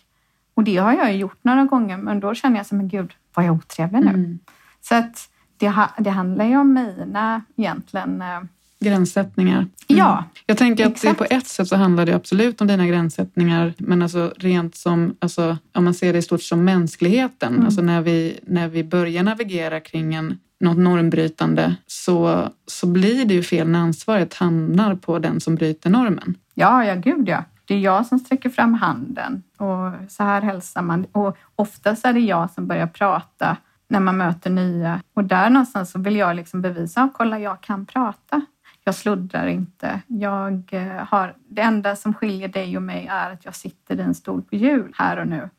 Och 0.54 0.64
det 0.64 0.78
har 0.78 0.94
jag 0.94 1.16
gjort 1.16 1.44
några 1.44 1.66
gånger, 1.66 1.98
men 1.98 2.20
då 2.20 2.34
känner 2.34 2.58
jag 2.58 2.66
så 2.66 2.76
men 2.76 2.88
gud, 2.88 3.14
vad 3.34 3.46
jag 3.46 3.56
otrevlig 3.56 4.02
nu. 4.02 4.10
Mm. 4.10 4.40
Så 4.82 4.96
att 4.96 5.30
det, 5.58 5.74
det 5.98 6.10
handlar 6.10 6.46
ju 6.46 6.58
om 6.58 6.74
mina 6.74 7.42
egentligen 7.56 8.22
eh, 8.22 8.42
Gränssättningar. 8.82 9.58
Mm. 9.58 9.70
Ja, 9.88 10.24
Jag 10.46 10.58
tänker 10.58 10.86
att 10.86 11.02
det 11.02 11.14
på 11.14 11.26
ett 11.30 11.48
sätt 11.48 11.68
så 11.68 11.76
handlar 11.76 12.06
det 12.06 12.16
absolut 12.16 12.62
om 12.62 12.68
dina 12.68 12.88
gränssättningar, 12.88 13.74
men 13.78 14.02
alltså 14.02 14.34
rent 14.38 14.76
som, 14.76 15.16
alltså, 15.20 15.58
om 15.74 15.84
man 15.84 15.94
ser 15.94 16.14
det 16.14 16.20
i 16.20 16.22
stort 16.22 16.42
som 16.42 16.66
mänskligheten, 16.66 17.54
mm. 17.54 17.66
alltså 17.66 17.82
när 17.82 18.02
vi, 18.02 18.40
när 18.44 18.68
vi 18.68 18.84
börjar 18.84 19.24
navigera 19.24 19.80
kring 19.80 20.16
en, 20.16 20.40
något 20.60 20.78
normbrytande 20.78 21.76
så, 21.88 22.50
så 22.68 22.88
blir 22.88 23.26
det 23.26 23.34
ju 23.34 23.44
fel 23.44 23.68
när 23.68 23.80
ansvaret 23.80 24.34
hamnar 24.34 24.96
på 24.96 25.20
den 25.20 25.42
som 25.42 25.56
bryter 25.56 25.90
normen. 25.90 26.38
Ja, 26.54 26.86
ja 26.86 26.96
gud 26.96 27.30
ja. 27.30 27.44
Det 27.66 27.76
är 27.76 27.80
jag 27.80 28.06
som 28.06 28.20
sträcker 28.20 28.50
fram 28.50 28.74
handen 28.74 29.44
och 29.58 30.12
så 30.12 30.24
här 30.24 30.42
hälsar 30.42 30.82
man. 30.82 31.06
Och 31.12 31.38
oftast 31.56 32.06
är 32.06 32.14
det 32.14 32.20
jag 32.20 32.52
som 32.52 32.68
börjar 32.68 32.88
prata 32.88 33.58
när 33.88 34.00
man 34.00 34.18
möter 34.18 34.50
nya. 34.50 35.02
Och 35.14 35.24
där 35.24 35.50
någonstans 35.50 35.92
så 35.92 36.00
vill 36.00 36.16
jag 36.16 36.36
liksom 36.36 36.62
bevisa, 36.62 37.10
kolla 37.14 37.40
jag 37.40 37.62
kan 37.62 37.86
prata. 37.86 38.42
Jag 38.84 38.96
sluddrar 38.96 39.48
inte. 39.48 40.02
Jag 40.08 40.70
eh, 40.72 41.08
har, 41.08 41.36
det 41.50 41.62
enda 41.62 41.96
som 41.96 42.14
skiljer 42.14 42.48
dig 42.48 42.78
och 42.78 42.84
mig 42.84 43.08
är 43.12 43.34
att 43.34 43.46
jag 43.46 43.56
sitter 43.56 44.00
i 44.00 44.02
en 44.02 44.16
stol 44.16 44.42
på 44.42 44.56
hjul 44.56 44.92
här 44.96 45.18
och 45.18 45.28
nu. 45.28 45.50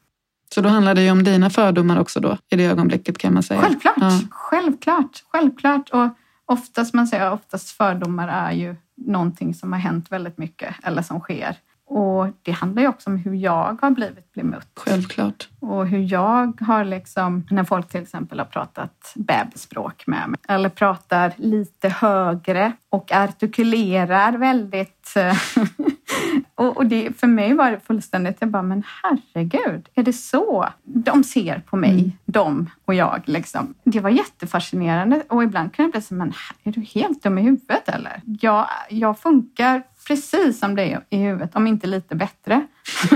Så 0.55 0.61
då 0.61 0.69
handlar 0.69 0.95
det 0.95 1.03
ju 1.03 1.11
om 1.11 1.25
dina 1.25 1.51
fördomar 1.51 2.01
också 2.01 2.21
då, 2.21 2.39
i 2.51 2.57
det 2.57 2.65
ögonblicket 2.65 3.19
kan 3.19 3.35
man 3.35 3.43
säga? 3.43 3.61
Självklart, 3.61 3.95
ja. 3.97 4.21
självklart, 4.31 5.25
självklart. 5.33 5.91
Och 5.91 6.09
oftast, 6.47 6.95
man 6.95 7.07
säger 7.07 7.33
oftast 7.33 7.71
fördomar 7.71 8.29
är 8.29 8.53
ju 8.53 8.77
någonting 8.97 9.55
som 9.55 9.73
har 9.73 9.81
hänt 9.81 10.13
väldigt 10.13 10.39
mycket 10.39 10.75
eller 10.83 11.03
som 11.03 11.21
sker. 11.21 11.57
Och 11.95 12.29
det 12.43 12.53
handlar 12.53 12.83
ju 12.83 12.89
också 12.89 13.11
om 13.11 13.17
hur 13.17 13.35
jag 13.35 13.79
har 13.81 13.91
blivit 13.91 14.33
bemött. 14.33 14.69
Självklart. 14.77 15.49
Och 15.61 15.87
hur 15.87 16.13
jag 16.13 16.61
har 16.61 16.85
liksom, 16.85 17.47
när 17.51 17.65
folk 17.65 17.89
till 17.89 18.03
exempel 18.03 18.39
har 18.39 18.47
pratat 18.47 19.13
bebisspråk 19.15 20.07
med 20.07 20.29
mig 20.29 20.41
eller 20.49 20.69
pratar 20.69 21.33
lite 21.37 21.89
högre 21.89 22.73
och 22.91 23.13
artikulerar 23.13 24.33
väldigt 24.33 25.15
Och, 26.55 26.77
och 26.77 26.87
det, 26.87 27.21
för 27.21 27.27
mig 27.27 27.55
var 27.55 27.71
det 27.71 27.81
fullständigt, 27.81 28.37
jag 28.41 28.51
bara, 28.51 28.63
men 28.63 28.83
herregud, 29.03 29.89
är 29.95 30.03
det 30.03 30.13
så 30.13 30.69
de 30.83 31.25
ser 31.25 31.59
på 31.59 31.77
mig, 31.77 31.91
mm. 31.91 32.13
de 32.25 32.71
och 32.85 32.95
jag? 32.95 33.23
Liksom. 33.25 33.75
Det 33.85 34.01
var 34.01 34.11
jättefascinerande 34.11 35.23
och 35.29 35.43
ibland 35.43 35.75
kan 35.75 35.83
jag 35.83 35.93
bli 35.93 36.03
så, 36.03 36.15
men 36.15 36.33
är 36.63 36.73
du 36.73 36.81
helt 36.81 37.23
dum 37.23 37.39
i 37.39 37.43
huvudet 37.43 37.89
eller? 37.89 38.21
Jag, 38.25 38.69
jag 38.91 39.19
funkar 39.19 39.83
precis 40.07 40.59
som 40.59 40.75
dig 40.75 40.99
i 41.11 41.17
huvudet, 41.17 41.57
om 41.57 41.67
inte 41.67 41.87
lite 41.87 42.15
bättre. 42.15 42.67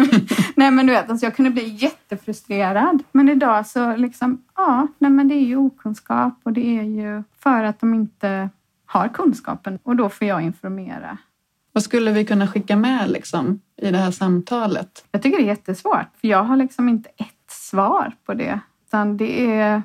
nej 0.55 0.71
men 0.71 0.87
du 0.87 0.93
vet, 0.93 1.11
alltså 1.11 1.27
jag 1.27 1.37
kunde 1.37 1.51
bli 1.51 1.69
jättefrustrerad. 1.69 3.03
Men 3.13 3.29
idag 3.29 3.67
så 3.67 3.97
liksom, 3.97 4.43
ja, 4.57 4.87
nej 4.99 5.11
men 5.11 5.29
det 5.29 5.35
är 5.35 5.47
ju 5.47 5.57
okunskap 5.57 6.41
och 6.43 6.53
det 6.53 6.79
är 6.79 6.83
ju 6.83 7.23
för 7.39 7.65
att 7.65 7.81
de 7.81 7.95
inte 7.95 8.51
har 8.87 9.09
kunskapen 9.09 9.79
och 9.83 9.97
då 9.97 10.09
får 10.09 10.27
jag 10.27 10.43
informera. 10.43 11.19
Vad 11.73 11.83
skulle 11.83 12.13
vi 12.13 12.25
kunna 12.25 12.47
skicka 12.47 12.77
med 12.77 13.11
liksom, 13.11 13.61
i 13.77 13.91
det 13.91 13.99
här 13.99 14.11
samtalet? 14.11 15.05
Jag 15.11 15.23
tycker 15.23 15.39
det 15.39 15.45
är 15.45 15.47
jättesvårt, 15.47 16.09
för 16.21 16.29
jag 16.29 16.45
har 16.45 16.57
liksom 16.57 16.89
inte 16.89 17.09
ett 17.09 17.51
svar 17.51 18.13
på 18.27 18.35
det. 18.35 18.61
Utan 18.87 19.17
det 19.17 19.47
är... 19.61 19.83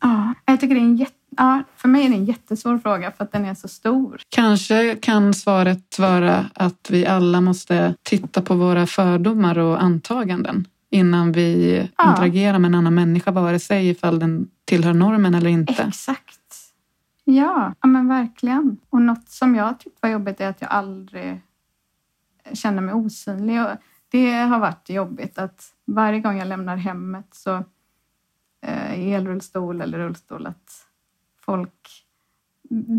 Ja, 0.00 0.34
jag 0.44 0.60
tycker 0.60 0.74
det 0.74 0.80
är 0.80 0.84
en 0.84 0.96
jätte 0.96 1.19
Ja, 1.40 1.62
för 1.76 1.88
mig 1.88 2.04
är 2.06 2.08
det 2.08 2.14
en 2.14 2.24
jättesvår 2.24 2.78
fråga 2.78 3.10
för 3.10 3.24
att 3.24 3.32
den 3.32 3.44
är 3.44 3.54
så 3.54 3.68
stor. 3.68 4.20
Kanske 4.28 4.96
kan 4.96 5.34
svaret 5.34 5.98
vara 5.98 6.50
att 6.54 6.90
vi 6.90 7.06
alla 7.06 7.40
måste 7.40 7.94
titta 8.02 8.42
på 8.42 8.54
våra 8.54 8.86
fördomar 8.86 9.58
och 9.58 9.82
antaganden 9.82 10.66
innan 10.90 11.32
vi 11.32 11.76
ja. 11.98 12.10
interagerar 12.10 12.58
med 12.58 12.68
en 12.68 12.74
annan 12.74 12.94
människa, 12.94 13.30
vare 13.30 13.58
sig 13.58 13.88
ifall 13.88 14.18
den 14.18 14.48
tillhör 14.64 14.94
normen 14.94 15.34
eller 15.34 15.50
inte. 15.50 15.82
Exakt. 15.82 16.72
Ja, 17.24 17.74
ja 17.80 17.88
men 17.88 18.08
verkligen. 18.08 18.76
Och 18.90 19.02
något 19.02 19.28
som 19.28 19.54
jag 19.54 19.80
tyckte 19.80 19.98
var 20.02 20.10
jobbigt 20.10 20.40
är 20.40 20.48
att 20.48 20.60
jag 20.60 20.70
aldrig 20.70 21.40
känner 22.52 22.82
mig 22.82 22.94
osynlig. 22.94 23.62
Och 23.62 23.70
det 24.10 24.32
har 24.32 24.58
varit 24.58 24.90
jobbigt 24.90 25.38
att 25.38 25.64
varje 25.86 26.20
gång 26.20 26.38
jag 26.38 26.48
lämnar 26.48 26.76
hemmet 26.76 27.28
så 27.32 27.64
eh, 28.66 28.94
i 28.94 29.12
elrullstol 29.12 29.80
eller 29.80 29.98
rullstol 29.98 30.46
att 30.46 30.86
folk... 31.50 32.04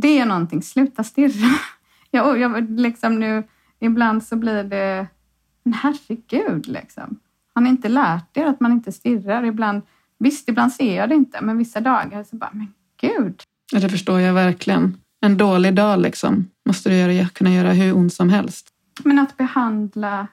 Det 0.02 0.20
är 0.20 0.26
någonting, 0.26 0.62
sluta 0.62 1.04
stirra. 1.04 1.50
Jag, 2.14 2.40
jag, 2.40 2.80
liksom 2.80 3.20
nu, 3.20 3.44
ibland 3.80 4.24
så 4.24 4.36
blir 4.36 4.64
det, 4.64 5.08
men 5.64 5.74
herregud 5.74 6.68
liksom. 6.68 7.20
Har 7.54 7.62
ni 7.62 7.70
inte 7.70 7.90
lärt 7.90 8.38
er 8.38 8.46
att 8.46 8.60
man 8.60 8.72
inte 8.72 8.92
stirrar? 8.92 9.44
Ibland, 9.44 9.82
visst, 10.20 10.50
ibland 10.50 10.74
ser 10.74 10.98
jag 10.98 11.10
det 11.10 11.16
inte, 11.16 11.42
men 11.42 11.58
vissa 11.58 11.82
dagar 11.82 12.24
så 12.24 12.36
bara, 12.36 12.50
men 12.54 12.74
gud. 13.02 13.42
Ja, 13.72 13.80
det 13.80 13.90
förstår 13.90 14.20
jag 14.20 14.34
verkligen. 14.34 14.98
En 15.22 15.38
dålig 15.38 15.76
dag 15.76 16.00
liksom 16.00 16.48
måste 16.66 16.90
du 16.90 16.96
göra, 16.96 17.30
kunna 17.30 17.50
göra 17.50 17.74
hur 17.74 17.96
ont 17.96 18.14
som 18.14 18.30
helst. 18.30 18.68
Men 19.04 19.20
att 19.20 19.38
behandla 19.38 20.28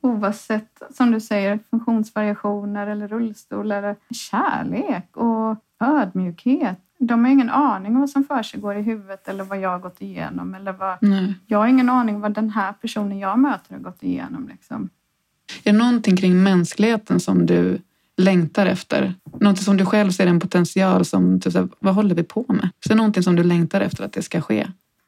Oavsett, 0.00 0.82
som 0.90 1.10
du 1.10 1.20
säger, 1.20 1.58
funktionsvariationer 1.70 2.86
eller 2.86 3.08
rullstol 3.08 3.72
eller 3.72 3.96
kärlek 4.10 5.16
och 5.16 5.56
ödmjukhet. 5.80 6.80
De 7.02 7.24
har 7.24 7.32
ingen 7.32 7.50
aning 7.50 7.94
om 7.94 8.00
vad 8.00 8.10
som 8.10 8.24
för 8.24 8.42
sig 8.42 8.60
går 8.60 8.76
i 8.76 8.82
huvudet 8.82 9.28
eller 9.28 9.44
vad 9.44 9.60
jag 9.60 9.70
har 9.70 9.78
gått 9.78 10.02
igenom. 10.02 10.54
Eller 10.54 10.72
vad, 10.72 10.96
Nej. 11.00 11.34
jag 11.46 11.58
har 11.58 11.66
ingen 11.66 11.90
aning 11.90 12.20
vad 12.20 12.34
den 12.34 12.50
här 12.50 12.72
personen 12.72 13.18
jag 13.18 13.38
möter 13.38 13.74
har 13.74 13.80
gått 13.80 14.02
igenom. 14.02 14.48
Liksom. 14.48 14.88
Är 15.64 15.72
det 15.72 15.78
någonting 15.78 16.16
kring 16.16 16.42
mänskligheten 16.42 17.20
som 17.20 17.46
du 17.46 17.78
längtar 18.16 18.66
efter? 18.66 19.14
Någonting 19.40 19.64
som 19.64 19.76
du 19.76 19.86
själv 19.86 20.10
ser 20.10 20.26
en 20.26 20.40
potential 20.40 21.04
som, 21.04 21.40
typ, 21.40 21.54
vad 21.78 21.94
håller 21.94 22.14
vi 22.14 22.22
på 22.22 22.44
med? 22.48 22.68
Så 22.86 22.94
någonting 22.94 23.22
som 23.22 23.36
du 23.36 23.42
längtar 23.42 23.80
efter 23.80 24.04
att 24.04 24.12
det 24.12 24.22
ska 24.22 24.40
ske? 24.40 24.66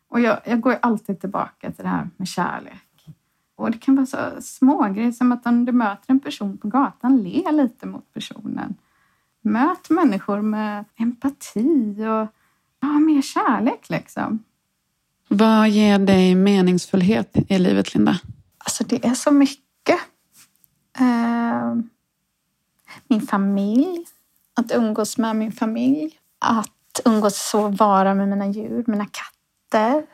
Och 0.09 0.21
jag, 0.21 0.39
jag 0.45 0.61
går 0.61 0.79
alltid 0.83 1.21
tillbaka 1.21 1.71
till 1.73 1.83
det 1.85 1.91
här 1.91 2.09
med 2.17 2.29
kärlek. 2.29 3.07
Och 3.57 3.71
det 3.71 3.79
kan 3.79 3.97
vara 3.97 4.07
så 4.07 4.19
små 4.41 4.89
grejer 4.89 5.13
som 5.13 5.33
att 5.33 5.47
om 5.47 5.65
du 5.65 5.73
möter 5.73 6.11
en 6.11 6.21
person 6.21 6.59
på 6.59 6.69
gatan, 6.69 7.23
le 7.23 7.53
lite 7.53 7.87
mot 7.87 8.13
personen. 8.15 8.75
Möt 9.43 9.91
människor 9.91 10.41
med 10.41 10.85
empati 10.97 11.95
och 11.99 12.29
ja, 12.81 12.89
mer 12.89 13.23
kärlek 13.23 13.91
liksom. 13.91 14.45
Vad 15.29 15.69
ger 15.69 15.99
dig 15.99 16.35
meningsfullhet 16.35 17.37
i 17.49 17.59
livet, 17.59 17.95
Linda? 17.95 18.21
Alltså 18.59 18.85
det 18.85 19.07
är 19.07 19.15
så 19.15 19.31
mycket. 19.31 20.01
Eh, 20.99 21.75
min 23.09 23.21
familj, 23.21 24.05
att 24.55 24.73
umgås 24.73 25.19
med 25.19 25.37
min 25.37 25.53
familj. 25.53 26.19
Att 26.39 27.01
umgås 27.05 27.55
och 27.55 27.75
vara 27.75 28.15
med 28.15 28.29
mina 28.29 28.47
djur, 28.47 28.85
mina 28.87 29.07
katter. 29.07 30.07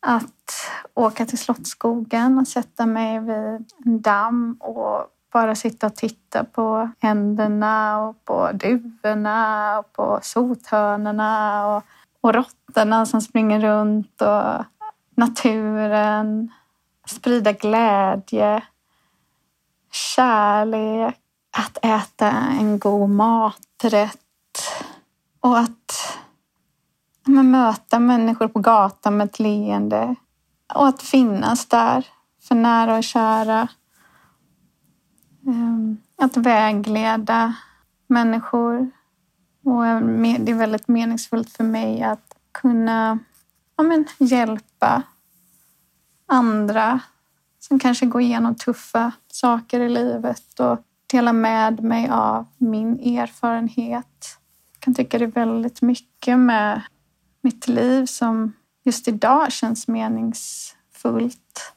Att 0.00 0.52
åka 0.94 1.26
till 1.26 1.38
Slottsskogen 1.38 2.38
och 2.38 2.48
sätta 2.48 2.86
mig 2.86 3.20
vid 3.20 3.66
en 3.84 4.00
damm 4.00 4.56
och 4.60 5.06
bara 5.34 5.54
sitta 5.54 5.86
och 5.86 5.96
titta 5.96 6.44
på 6.44 6.90
händerna 7.00 8.00
och 8.00 8.24
på 8.24 8.50
duvorna 8.52 9.78
och 9.78 9.92
på 9.92 10.18
sothörnorna 10.22 11.66
och, 11.66 11.82
och 12.20 12.34
råttorna 12.34 13.06
som 13.06 13.20
springer 13.20 13.60
runt 13.60 14.22
och 14.22 14.64
naturen. 15.14 16.52
Sprida 17.06 17.52
glädje, 17.52 18.62
kärlek, 19.92 21.16
att 21.56 21.78
äta 21.82 22.30
en 22.30 22.78
god 22.78 23.10
maträtt 23.10 24.18
och 25.40 25.58
att 25.58 26.18
men, 27.26 27.50
möta 27.50 27.98
människor 27.98 28.48
på 28.48 28.58
gatan 28.58 29.16
med 29.16 29.24
ett 29.24 29.38
leende 29.38 30.14
och 30.74 30.86
att 30.88 31.02
finnas 31.02 31.66
där 31.66 32.06
för 32.48 32.54
nära 32.54 32.96
och 32.96 33.04
kära. 33.04 33.68
Ehm, 35.46 35.96
att 36.16 36.36
vägleda 36.36 37.54
människor. 38.06 38.90
Och 39.64 39.82
det 40.40 40.50
är 40.50 40.54
väldigt 40.54 40.88
meningsfullt 40.88 41.50
för 41.50 41.64
mig 41.64 42.02
att 42.02 42.36
kunna 42.52 43.18
ja, 43.76 43.84
men, 43.84 44.06
hjälpa 44.18 45.02
andra 46.26 47.00
som 47.58 47.78
kanske 47.78 48.06
går 48.06 48.20
igenom 48.20 48.54
tuffa 48.54 49.12
saker 49.28 49.80
i 49.80 49.88
livet 49.88 50.60
och 50.60 50.78
dela 51.06 51.32
med 51.32 51.82
mig 51.82 52.08
av 52.08 52.46
min 52.58 53.00
erfarenhet. 53.00 54.38
Jag 54.72 54.80
kan 54.80 54.94
tycka 54.94 55.18
det 55.18 55.24
är 55.24 55.28
väldigt 55.28 55.82
mycket 55.82 56.38
med 56.38 56.82
mitt 57.40 57.68
liv 57.68 58.06
som 58.06 58.52
just 58.84 59.08
idag 59.08 59.52
känns 59.52 59.88
meningsfullt. 59.88 61.72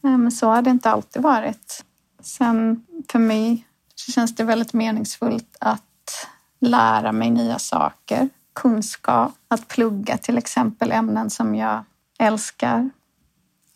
Men 0.00 0.30
så 0.30 0.46
har 0.46 0.62
det 0.62 0.70
inte 0.70 0.90
alltid 0.90 1.22
varit. 1.22 1.84
Sen 2.22 2.86
för 3.08 3.18
mig 3.18 3.66
så 3.94 4.12
känns 4.12 4.34
det 4.34 4.44
väldigt 4.44 4.72
meningsfullt 4.72 5.56
att 5.60 6.28
lära 6.60 7.12
mig 7.12 7.30
nya 7.30 7.58
saker, 7.58 8.28
kunskap, 8.52 9.32
att 9.48 9.68
plugga 9.68 10.18
till 10.18 10.38
exempel 10.38 10.92
ämnen 10.92 11.30
som 11.30 11.54
jag 11.54 11.84
älskar. 12.18 12.90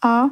Ja, 0.02 0.30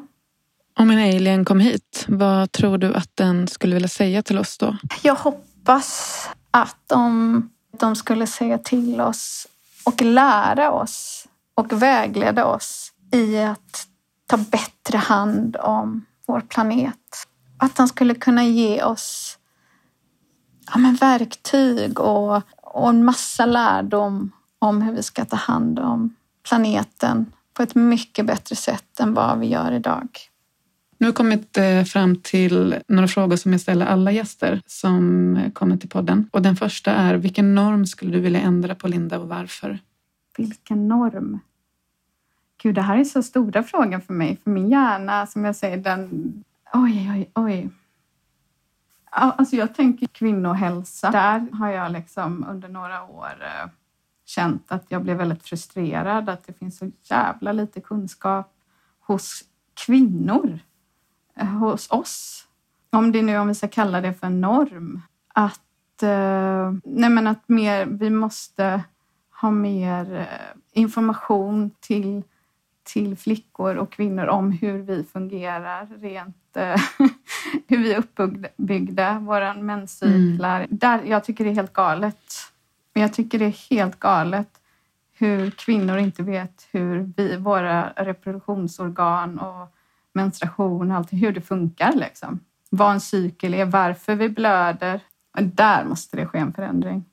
Om 0.79 0.91
en 0.91 0.99
alien 0.99 1.45
kom 1.45 1.61
hit, 1.61 2.05
vad 2.09 2.53
tror 2.53 2.79
du 2.79 2.95
att 2.95 3.11
den 3.15 3.49
skulle 3.49 3.75
vilja 3.75 3.89
säga 3.89 4.23
till 4.23 4.39
oss 4.39 4.59
då? 4.59 4.77
Jag 5.03 5.15
hoppas 5.15 6.21
att 6.51 6.77
de, 6.87 7.51
de 7.79 7.97
skulle 7.97 8.27
säga 8.27 8.59
till 8.59 9.01
oss 9.01 9.47
och 9.85 10.03
lära 10.03 10.71
oss 10.73 11.27
och 11.55 11.83
vägleda 11.83 12.45
oss 12.47 12.93
i 13.13 13.39
att 13.39 13.87
ta 14.27 14.37
bättre 14.37 14.99
hand 14.99 15.57
om 15.57 16.05
vår 16.27 16.41
planet. 16.41 16.99
Att 17.65 17.77
de 17.77 17.89
skulle 17.89 18.15
kunna 18.15 18.45
ge 18.45 18.83
oss 18.83 19.39
ja, 20.73 20.79
men 20.79 20.95
verktyg 20.95 22.01
och, 22.01 22.43
och 22.63 22.89
en 22.89 23.05
massa 23.05 23.47
lärdom 23.47 24.31
om 24.59 24.83
hur 24.83 24.93
vi 24.93 25.03
ska 25.03 25.25
ta 25.25 25.37
hand 25.37 25.79
om 25.79 26.15
planeten 26.49 27.33
på 27.55 27.63
ett 27.63 27.75
mycket 27.75 28.27
bättre 28.27 28.57
sätt 28.57 29.01
än 29.01 29.15
vad 29.15 29.39
vi 29.39 29.47
gör 29.47 29.73
idag. 29.73 30.09
Nu 30.99 31.07
har 31.07 31.13
vi 31.13 31.17
kommit 31.17 31.57
eh, 31.57 31.85
fram 31.85 32.17
till 32.17 32.77
några 32.89 33.09
frågor 33.09 33.37
som 33.37 33.53
jag 33.53 33.61
ställer 33.61 33.87
alla 33.87 34.13
gäster 34.13 34.63
som 34.67 35.39
kommer 35.55 35.77
till 35.77 35.89
podden. 35.89 36.29
Och 36.33 36.43
den 36.43 36.57
första 36.57 36.93
är, 36.93 37.15
vilken 37.15 37.55
norm 37.55 37.87
skulle 37.87 38.13
du 38.13 38.21
vilja 38.21 38.41
ändra 38.41 38.75
på 38.75 38.89
Linda 38.89 39.19
och 39.19 39.29
varför? 39.29 39.79
Vilken 40.37 40.89
norm? 40.89 41.39
Gud, 42.63 42.75
det 42.75 42.83
här 42.83 42.99
är 42.99 43.05
så 43.05 43.23
stora 43.23 43.63
frågor 43.63 44.01
för 44.01 44.13
mig. 44.13 44.39
För 44.45 44.51
min 44.51 44.69
hjärna, 44.69 45.27
som 45.27 45.45
jag 45.45 45.57
säger, 45.57 45.77
den... 45.77 46.45
Oj, 46.77 47.11
oj, 47.15 47.31
oj. 47.35 47.71
Alltså 49.11 49.57
jag 49.57 49.75
tänker 49.75 50.07
kvinnohälsa. 50.07 51.11
Där 51.11 51.49
har 51.53 51.69
jag 51.69 51.93
liksom 51.93 52.47
under 52.49 52.69
några 52.69 53.05
år 53.05 53.33
eh, 53.41 53.71
känt 54.25 54.73
att 54.73 54.85
jag 54.89 55.03
blev 55.03 55.17
väldigt 55.17 55.43
frustrerad. 55.43 56.29
Att 56.29 56.47
det 56.47 56.53
finns 56.53 56.79
så 56.79 56.91
jävla 57.03 57.53
lite 57.53 57.81
kunskap 57.81 58.53
hos 59.01 59.45
kvinnor. 59.87 60.59
Eh, 61.37 61.47
hos 61.47 61.91
oss. 61.91 62.47
Om 62.91 63.13
det 63.13 63.23
nu, 63.23 63.39
om 63.39 63.49
vi 63.49 63.55
ska 63.55 63.69
kalla 63.69 64.01
det 64.01 64.15
för 64.15 64.27
en 64.27 64.41
norm. 64.41 65.03
Att, 65.29 66.03
eh, 66.03 66.73
nej 66.85 67.11
men 67.11 67.27
att 67.27 67.49
mer, 67.49 67.87
vi 67.87 68.11
måste 68.11 68.85
ha 69.41 69.51
mer 69.51 70.29
information 70.73 71.71
till, 71.81 72.23
till 72.85 73.17
flickor 73.17 73.77
och 73.77 73.93
kvinnor 73.93 74.27
om 74.27 74.53
hur 74.53 74.79
vi 74.79 75.05
fungerar 75.05 75.89
rent, 76.01 76.57
eh, 76.57 76.81
hur 77.69 77.79
vi 77.79 77.93
är 77.93 77.99
uppbyggda, 77.99 79.19
våra 79.19 79.55
menscyklar. 79.55 80.67
Där, 80.71 81.03
jag 81.05 81.25
tycker 81.25 81.45
det 81.45 81.51
är 81.51 81.55
helt 81.55 81.73
galet. 81.73 82.33
Men 82.95 83.03
jag 83.03 83.13
tycker 83.13 83.39
det 83.39 83.45
är 83.45 83.71
helt 83.71 83.99
galet 83.99 84.61
hur 85.19 85.51
kvinnor 85.51 85.99
inte 85.99 86.23
vet 86.23 86.69
hur 86.73 87.13
vi, 87.17 87.37
våra 87.37 87.93
reproduktionsorgan 87.97 89.39
och 89.39 89.75
menstruation 90.13 90.91
och 90.91 90.97
allt, 90.97 91.13
hur 91.13 91.33
det 91.33 91.41
funkar. 91.41 91.93
Liksom. 91.93 92.41
Vad 92.71 92.93
en 92.93 93.01
cykel 93.01 93.55
är, 93.55 93.65
varför 93.65 94.15
vi 94.15 94.29
blöder. 94.29 95.01
Där 95.41 95.85
måste 95.85 96.17
det 96.17 96.27
ske 96.27 96.39
en 96.39 96.53
förändring. 96.53 97.05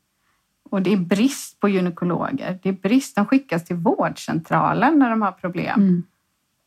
Och 0.72 0.82
det 0.82 0.94
är 0.94 0.98
brist 0.98 1.60
på 1.60 1.70
gynekologer. 1.70 2.60
Det 2.64 2.70
är 2.70 2.74
brist. 2.74 3.16
De 3.16 3.26
skickas 3.26 3.66
till 3.66 3.76
vårdcentralen 3.76 5.00
när 5.00 5.10
de 5.10 5.22
har 5.22 5.32
problem. 5.32 5.80
Mm. 5.80 6.04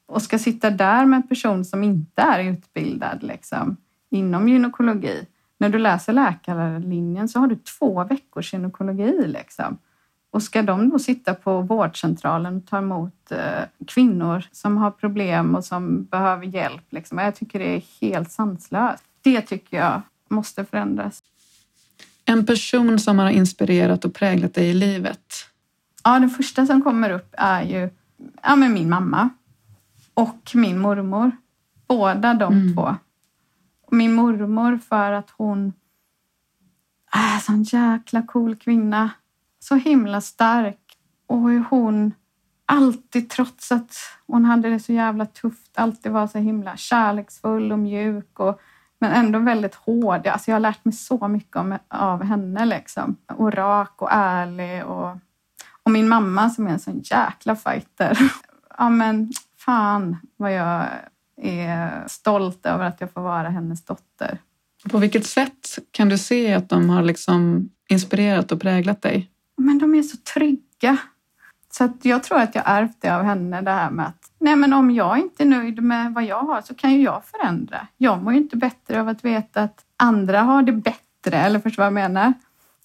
Och 0.07 0.23
ska 0.23 0.39
sitta 0.39 0.71
där 0.71 1.07
med 1.07 1.17
en 1.17 1.29
person 1.29 1.65
som 1.65 1.85
inte 1.85 2.23
är 2.23 2.45
utbildad 2.45 3.23
liksom, 3.23 3.77
inom 4.11 4.49
gynekologi. 4.49 5.27
När 5.59 5.69
du 5.69 5.79
läser 5.79 6.13
läkarlinjen 6.13 7.29
så 7.29 7.41
har 7.41 7.47
du 7.47 7.57
två 7.57 8.05
veckors 8.05 8.53
gynekologi. 8.53 9.27
Liksom. 9.27 9.79
Och 10.31 10.43
ska 10.43 10.63
de 10.63 10.91
då 10.91 10.99
sitta 10.99 11.35
på 11.35 11.61
vårdcentralen 11.61 12.57
och 12.57 12.67
ta 12.67 12.79
emot 12.79 13.33
eh, 13.33 13.65
kvinnor 13.87 14.45
som 14.53 14.77
har 14.77 14.91
problem 14.91 15.55
och 15.55 15.65
som 15.65 16.05
behöver 16.05 16.47
hjälp? 16.47 16.85
Liksom. 16.91 17.19
Jag 17.19 17.35
tycker 17.35 17.59
det 17.59 17.77
är 17.77 17.83
helt 18.01 18.31
sanslöst. 18.31 19.05
Det 19.23 19.41
tycker 19.41 19.77
jag 19.77 20.03
måste 20.29 20.65
förändras. 20.65 21.23
En 22.25 22.47
person 22.47 22.99
som 22.99 23.19
har 23.19 23.31
inspirerat 23.31 24.05
och 24.05 24.15
präglat 24.15 24.55
dig 24.55 24.69
i 24.71 24.75
livet. 24.75 25.35
Ja, 26.05 26.19
det 26.19 26.29
första 26.29 26.67
som 26.67 26.83
kommer 26.83 27.11
upp 27.11 27.35
är 27.39 27.63
ju 27.63 27.91
ja, 28.43 28.57
men 28.57 28.73
min 28.73 28.91
mamma 28.91 29.29
och 30.15 30.51
min 30.55 30.79
mormor. 30.79 31.31
Båda 31.89 32.35
de 32.35 32.53
Mm. 32.53 32.75
två. 32.75 32.97
Min 33.91 34.13
mormor 34.15 34.79
för 34.89 35.13
att 35.13 35.31
hon 35.31 35.73
är 37.13 37.35
en 37.35 37.41
sån 37.41 37.63
jäkla 37.63 38.23
cool 38.23 38.57
kvinna. 38.57 39.11
Så 39.61 39.75
himla 39.75 40.21
stark. 40.21 40.79
Och 41.27 41.51
hur 41.51 41.65
hon 41.71 42.15
alltid, 42.67 43.31
trots 43.31 43.73
att 43.73 43.97
hon 44.27 44.45
hade 44.45 44.71
det 44.71 44.81
så 44.81 44.93
jävla 44.93 45.27
tufft, 45.27 45.79
alltid 45.79 46.13
var 46.13 46.27
så 46.27 46.39
himla 46.39 46.77
kärleksfull 46.77 47.73
och 47.73 47.79
mjuk. 47.79 48.41
Och, 48.41 48.61
men 49.05 49.25
ändå 49.25 49.39
väldigt 49.39 49.75
hård. 49.75 50.27
Alltså 50.27 50.51
jag 50.51 50.55
har 50.55 50.61
lärt 50.61 50.85
mig 50.85 50.95
så 50.95 51.29
mycket 51.29 51.57
om, 51.57 51.79
av 51.89 52.23
henne. 52.23 52.65
Liksom. 52.65 53.17
Och 53.29 53.53
rak 53.53 54.03
och 54.03 54.13
ärlig. 54.13 54.85
Och, 54.85 55.17
och 55.83 55.91
min 55.91 56.09
mamma 56.09 56.51
som 56.51 56.67
är 56.67 56.71
en 56.71 56.79
sån 56.79 57.01
jäkla 57.05 57.57
fighter. 57.57 58.19
Ja 58.79 58.89
men 58.89 59.33
fan 59.59 60.17
vad 60.37 60.53
jag 60.53 60.87
är 61.43 62.09
stolt 62.09 62.67
över 62.67 62.85
att 62.85 63.01
jag 63.01 63.13
får 63.13 63.21
vara 63.21 63.49
hennes 63.49 63.85
dotter. 63.85 64.39
På 64.91 64.99
vilket 64.99 65.27
sätt 65.27 65.79
kan 65.91 66.09
du 66.09 66.19
se 66.19 66.55
att 66.55 66.69
de 66.69 66.91
har 66.91 67.03
liksom 67.03 67.71
inspirerat 67.89 68.53
och 68.53 68.61
präglat 68.61 69.03
dig? 69.03 69.31
Men 69.57 69.79
de 69.79 69.95
är 69.95 70.03
så 70.03 70.17
trygga. 70.17 70.97
Så 71.71 71.93
jag 72.03 72.23
tror 72.23 72.39
att 72.39 72.55
jag 72.55 72.65
ärvt 72.67 72.97
det 73.01 73.17
av 73.17 73.23
henne, 73.23 73.61
det 73.61 73.71
här 73.71 73.91
med 73.91 74.07
att 74.07 74.24
nej 74.45 74.57
men 74.57 74.73
om 74.73 74.91
jag 74.91 75.19
inte 75.19 75.43
är 75.43 75.47
nöjd 75.47 75.83
med 75.83 76.15
vad 76.15 76.25
jag 76.25 76.41
har 76.41 76.61
så 76.61 76.75
kan 76.75 76.93
ju 76.93 77.03
jag 77.03 77.25
förändra. 77.25 77.87
Jag 77.97 78.23
mår 78.23 78.33
ju 78.33 78.39
inte 78.39 78.57
bättre 78.57 79.01
av 79.01 79.09
att 79.09 79.25
veta 79.25 79.63
att 79.63 79.85
andra 79.97 80.41
har 80.41 80.63
det 80.63 80.73
bättre, 80.73 81.37
eller 81.37 81.61
förstår 81.61 81.83
vad 81.83 81.87
jag 81.87 81.93
menar? 81.93 82.33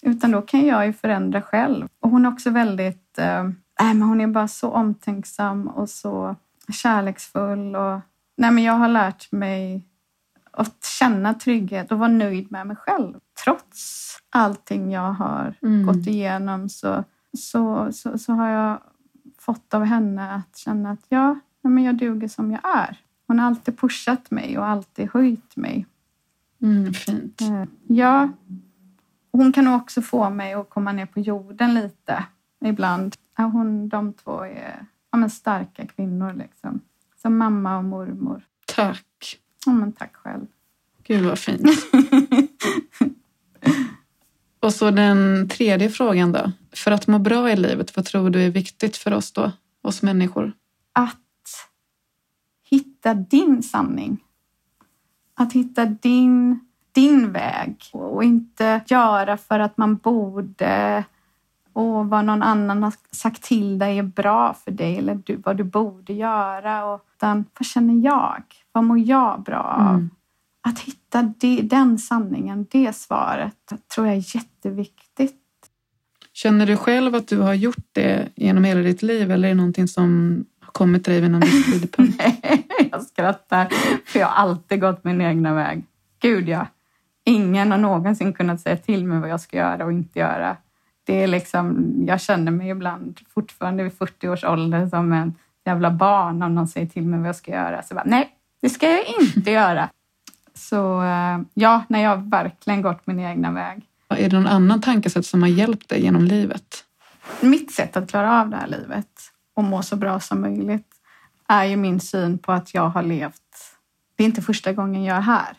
Utan 0.02 0.32
då 0.32 0.42
kan 0.42 0.66
jag 0.66 0.86
ju 0.86 0.94
förändra 0.94 1.42
själv. 1.42 1.88
Och 2.00 2.10
hon 2.10 2.26
är 2.26 2.30
också 2.30 2.50
väldigt, 2.50 3.18
äh, 3.18 3.50
men 3.78 4.02
hon 4.02 4.22
är 4.22 4.28
bara 4.28 4.48
så 4.48 4.72
omtänksam 4.72 5.68
och 5.68 5.90
så 5.90 6.36
kärleksfull. 6.72 7.76
Och, 7.76 8.00
nej 8.38 8.52
men 8.52 8.64
jag 8.64 8.74
har 8.74 8.88
lärt 8.88 9.32
mig 9.32 9.86
att 10.52 10.86
känna 11.00 11.34
trygghet 11.34 11.92
och 11.92 12.00
vara 12.00 12.10
nöjd 12.10 12.52
med 12.52 12.68
mig 12.68 12.76
själv. 12.76 13.14
Trots 13.46 14.16
allting 14.30 14.92
jag 14.92 15.14
har 15.14 15.56
mm. 15.62 15.86
gått 15.86 16.08
igenom 16.08 16.70
så, 16.70 17.04
så, 17.38 17.92
så, 17.92 18.18
så, 18.18 18.34
har 18.34 18.50
jag 18.50 18.80
fått 19.40 19.74
av 19.74 19.84
henne 19.84 20.34
att 20.34 20.58
känna 20.58 20.92
att 20.92 21.06
ja, 21.10 21.40
men 21.62 21.84
jag 21.84 21.96
duger 21.96 22.28
som 22.28 22.52
jag 22.52 22.62
är. 22.78 22.98
Hon 23.28 23.40
har 23.40 23.48
alltid 23.48 23.78
pushat 23.80 24.32
mig 24.32 24.58
och 24.58 24.66
alltid 24.66 25.10
höjt 25.14 25.56
mig. 25.56 25.86
Mm, 26.62 26.94
fint. 26.94 27.42
Eh, 27.42 27.64
ja. 27.88 28.30
Hon 29.32 29.54
kan 29.54 29.68
också 29.68 30.02
få 30.02 30.30
mig 30.30 30.54
att 30.54 30.70
komma 30.70 30.92
ner 30.92 31.06
på 31.06 31.20
jorden 31.20 31.74
lite 31.74 32.26
ibland. 32.66 33.16
Hon, 33.38 33.90
de 33.90 34.14
två 34.14 34.42
är 34.42 34.86
ja, 35.12 35.18
men 35.18 35.30
starka 35.30 35.88
kvinnor 35.88 36.34
liksom. 36.34 36.80
Som 37.22 37.38
mamma 37.38 37.78
och 37.78 37.84
mormor. 37.84 38.42
Tack. 38.76 39.40
Ja, 39.66 39.72
men 39.72 39.92
tack 39.92 40.16
själv. 40.16 40.46
Gud 41.04 41.26
vad 41.26 41.40
fint. 41.40 41.70
och 44.60 44.74
så 44.74 44.92
den 44.92 45.50
tredje 45.50 45.90
frågan 45.90 46.32
då. 46.32 46.52
För 46.72 46.92
att 46.92 47.08
må 47.08 47.20
bra 47.20 47.52
i 47.52 47.56
livet, 47.56 47.96
vad 47.96 48.06
tror 48.06 48.30
du 48.30 48.42
är 48.42 48.50
viktigt 48.50 48.98
för 48.98 49.14
oss 49.14 49.32
då? 49.32 49.52
Oss 49.82 50.02
människor? 50.02 50.54
Att 50.94 51.18
hitta 53.00 53.14
din 53.14 53.64
sanning. 53.64 54.18
Att 55.36 55.54
hitta 55.54 55.86
din, 55.86 56.60
din 56.92 57.32
väg 57.32 57.76
och 57.92 58.24
inte 58.24 58.82
göra 58.88 59.38
för 59.38 59.60
att 59.60 59.78
man 59.78 59.96
borde 59.96 61.04
och 61.74 62.10
vad 62.10 62.26
någon 62.26 62.44
annan 62.44 62.84
har 62.84 62.94
sagt 63.12 63.44
till 63.44 63.80
dig 63.80 63.98
är 63.98 64.04
bra 64.04 64.54
för 64.54 64.72
dig 64.72 64.98
eller 64.98 65.16
du, 65.16 65.36
vad 65.36 65.58
du 65.58 65.64
borde 65.64 66.14
göra. 66.14 66.86
Och, 66.86 67.06
utan 67.16 67.46
vad 67.60 67.66
känner 67.66 68.06
jag? 68.06 68.44
Vad 68.72 68.84
mår 68.84 69.00
jag 69.00 69.44
bra 69.44 69.76
av? 69.80 69.96
Mm. 69.96 70.10
Att 70.62 70.80
hitta 70.80 71.34
det, 71.38 71.62
den 71.62 72.00
sanningen, 72.00 72.68
det 72.72 72.96
svaret, 72.96 73.74
tror 73.96 74.08
jag 74.08 74.16
är 74.16 74.36
jätteviktigt. 74.36 75.36
Känner 76.34 76.66
du 76.66 76.78
själv 76.78 77.16
att 77.16 77.28
du 77.28 77.38
har 77.38 77.54
gjort 77.54 77.88
det 77.92 78.30
genom 78.36 78.64
hela 78.64 78.82
ditt 78.82 79.02
liv 79.02 79.32
eller 79.32 79.48
är 79.48 79.52
det 79.52 79.58
någonting 79.58 79.88
som 79.88 80.46
har 80.62 80.72
kommit 80.72 81.04
till 81.04 81.14
dig 81.14 81.22
vid 81.22 81.32
någon 81.32 81.42
viss 81.42 81.66
tidpunkt? 81.82 82.18
Nej, 82.18 82.69
jag 82.92 83.04
skrattar 83.04 83.68
för 84.06 84.20
jag 84.20 84.28
har 84.28 84.44
alltid 84.44 84.82
gått 84.82 85.04
min 85.04 85.22
egna 85.22 85.54
väg. 85.54 85.84
Gud 86.20 86.50
ja. 86.50 86.68
Ingen 87.24 87.72
har 87.72 87.78
någonsin 87.78 88.34
kunnat 88.34 88.62
säga 88.62 88.78
till 88.78 89.06
mig 89.06 89.20
vad 89.20 89.30
jag 89.30 89.42
ska 89.42 89.58
göra 89.58 89.86
och 89.86 89.92
inte 89.92 90.20
göra. 90.20 90.58
Det 91.04 91.24
är 91.24 91.28
liksom, 91.28 91.94
jag 92.08 92.22
känner 92.22 92.52
mig 92.52 92.70
ibland 92.70 93.20
fortfarande 93.34 93.84
vid 93.84 93.94
40 93.94 94.30
års 94.30 94.44
ålder 94.44 94.88
som 94.88 95.14
en 95.14 95.36
jävla 95.66 95.92
barn 95.92 96.44
om 96.44 96.56
någon 96.56 96.68
säger 96.68 96.88
till 96.88 97.06
mig 97.06 97.20
vad 97.20 97.28
jag 97.28 97.36
ska 97.36 97.52
göra. 97.52 97.84
Så 97.84 97.96
bara, 97.96 98.04
nej, 98.06 98.30
det 98.62 98.70
ska 98.70 98.90
jag 98.90 99.04
inte 99.22 99.52
göra. 99.52 99.90
Så 100.54 101.04
eh, 101.04 101.40
ja, 101.54 101.84
när 101.88 102.04
jag 102.04 102.10
har 102.10 102.30
verkligen 102.30 102.82
gått 102.82 103.08
min 103.08 103.20
egna 103.20 103.52
väg. 103.52 103.86
Är 104.10 104.30
det 104.30 104.36
någon 104.36 104.48
annan 104.48 104.82
tankesätt 104.82 105.26
som 105.26 105.42
har 105.42 105.50
hjälpt 105.50 105.90
dig 105.90 106.04
genom 106.04 106.24
livet? 106.24 106.84
Mitt 107.42 107.72
sätt 107.72 107.98
att 107.98 108.10
klara 108.10 108.42
av 108.42 108.50
det 108.50 108.58
här 108.58 108.68
livet 108.68 109.08
och 109.56 109.64
må 109.64 109.82
så 109.82 109.96
bra 109.96 110.20
som 110.20 110.42
möjligt 110.42 110.99
är 111.50 111.66
ju 111.66 111.76
min 111.76 112.00
syn 112.00 112.38
på 112.38 112.52
att 112.52 112.74
jag 112.74 112.90
har 112.90 113.04
levt. 113.04 113.76
Det 114.16 114.24
är 114.24 114.26
inte 114.26 114.42
första 114.42 114.74
gången 114.74 115.04
jag 115.04 115.18
är 115.18 115.22
här. 115.22 115.58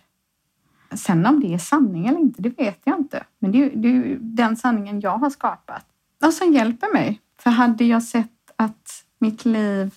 Sen 0.94 1.26
om 1.26 1.40
det 1.40 1.55
är 1.55 1.59
sanning 1.59 2.07
eller 2.07 2.20
inte, 2.20 2.42
det 2.42 2.48
vet 2.48 2.81
jag 2.85 2.98
inte. 2.98 3.24
Men 3.38 3.53
det 3.53 3.64
är, 3.64 3.70
det 3.74 3.88
är 3.88 4.18
den 4.20 4.57
sanningen 4.57 5.00
jag 5.00 5.18
har 5.18 5.31
skapat 5.31 5.85
och 6.24 6.35
som 6.35 6.53
hjälper 6.53 6.92
mig. 6.92 7.20
För 7.38 7.50
hade 7.50 7.85
jag 7.85 8.03
sett 8.03 8.53
att 8.57 9.05
mitt 9.18 9.44
liv, 9.44 9.94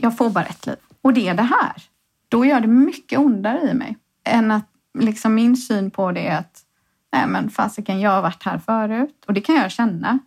jag 0.00 0.16
får 0.16 0.30
bara 0.30 0.44
ett 0.44 0.66
liv 0.66 0.76
och 1.02 1.12
det 1.12 1.28
är 1.28 1.34
det 1.34 1.42
här, 1.42 1.82
då 2.28 2.44
gör 2.44 2.60
det 2.60 2.68
mycket 2.68 3.18
ondare 3.18 3.70
i 3.70 3.74
mig 3.74 3.96
än 4.24 4.50
att 4.50 4.68
liksom 4.98 5.34
min 5.34 5.56
syn 5.56 5.90
på 5.90 6.12
det 6.12 6.28
är 6.28 6.38
att 6.38 6.62
nej 7.12 7.26
men 7.26 7.50
fasiken, 7.50 8.00
jag 8.00 8.10
har 8.10 8.22
varit 8.22 8.42
här 8.42 8.58
förut 8.58 9.24
och 9.26 9.34
det 9.34 9.40
kan 9.40 9.54
jag 9.54 9.70
känna. 9.70 10.18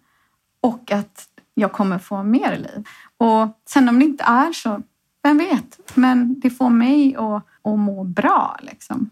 Och 0.62 0.92
att 0.92 1.28
jag 1.58 1.72
kommer 1.72 2.00
få 2.00 2.24
mer 2.24 2.58
liv. 2.58 2.88
Och 3.18 3.60
sen 3.66 3.90
om 3.90 4.00
det 4.00 4.06
inte 4.06 4.24
är 4.24 4.54
så, 4.54 4.82
vem 5.24 5.38
vet? 5.38 5.80
Men 5.96 6.40
det 6.40 6.50
får 6.50 6.70
mig 6.70 7.16
att, 7.16 7.44
att 7.62 7.80
må 7.80 8.04
bra. 8.04 8.58
Liksom. 8.62 9.10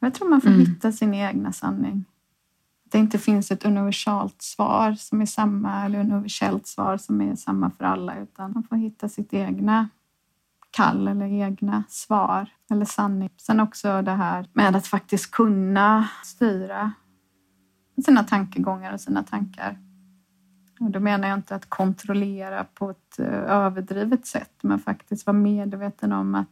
Jag 0.00 0.14
tror 0.14 0.28
man 0.28 0.40
får 0.40 0.48
mm. 0.48 0.60
hitta 0.60 0.92
sin 0.92 1.14
egna 1.14 1.52
sanning. 1.52 2.04
Det 2.90 2.98
inte 2.98 3.18
finns 3.18 3.50
ett 3.50 3.64
universalt 3.64 4.42
svar 4.42 4.94
som 4.94 5.20
är 5.20 5.26
samma 5.26 5.84
eller 5.84 6.00
universellt 6.00 6.66
svar 6.66 6.96
som 6.96 7.20
är 7.20 7.36
samma 7.36 7.70
för 7.70 7.84
alla 7.84 8.18
utan 8.18 8.52
man 8.52 8.62
får 8.62 8.76
hitta 8.76 9.08
sitt 9.08 9.34
egna 9.34 9.88
kall 10.70 11.08
eller 11.08 11.26
egna 11.26 11.84
svar 11.88 12.48
eller 12.70 12.84
sanning. 12.84 13.30
Sen 13.36 13.60
också 13.60 14.02
det 14.02 14.10
här 14.10 14.48
med 14.52 14.76
att 14.76 14.86
faktiskt 14.86 15.30
kunna 15.30 16.08
styra 16.24 16.92
sina 18.04 18.24
tankegångar 18.24 18.92
och 18.92 19.00
sina 19.00 19.22
tankar. 19.22 19.78
Och 20.80 20.90
då 20.90 21.00
menar 21.00 21.28
jag 21.28 21.38
inte 21.38 21.54
att 21.54 21.70
kontrollera 21.70 22.64
på 22.74 22.90
ett 22.90 23.18
eh, 23.18 23.26
överdrivet 23.34 24.26
sätt 24.26 24.52
men 24.60 24.78
faktiskt 24.78 25.26
vara 25.26 25.36
medveten 25.36 26.12
om 26.12 26.34
att 26.34 26.48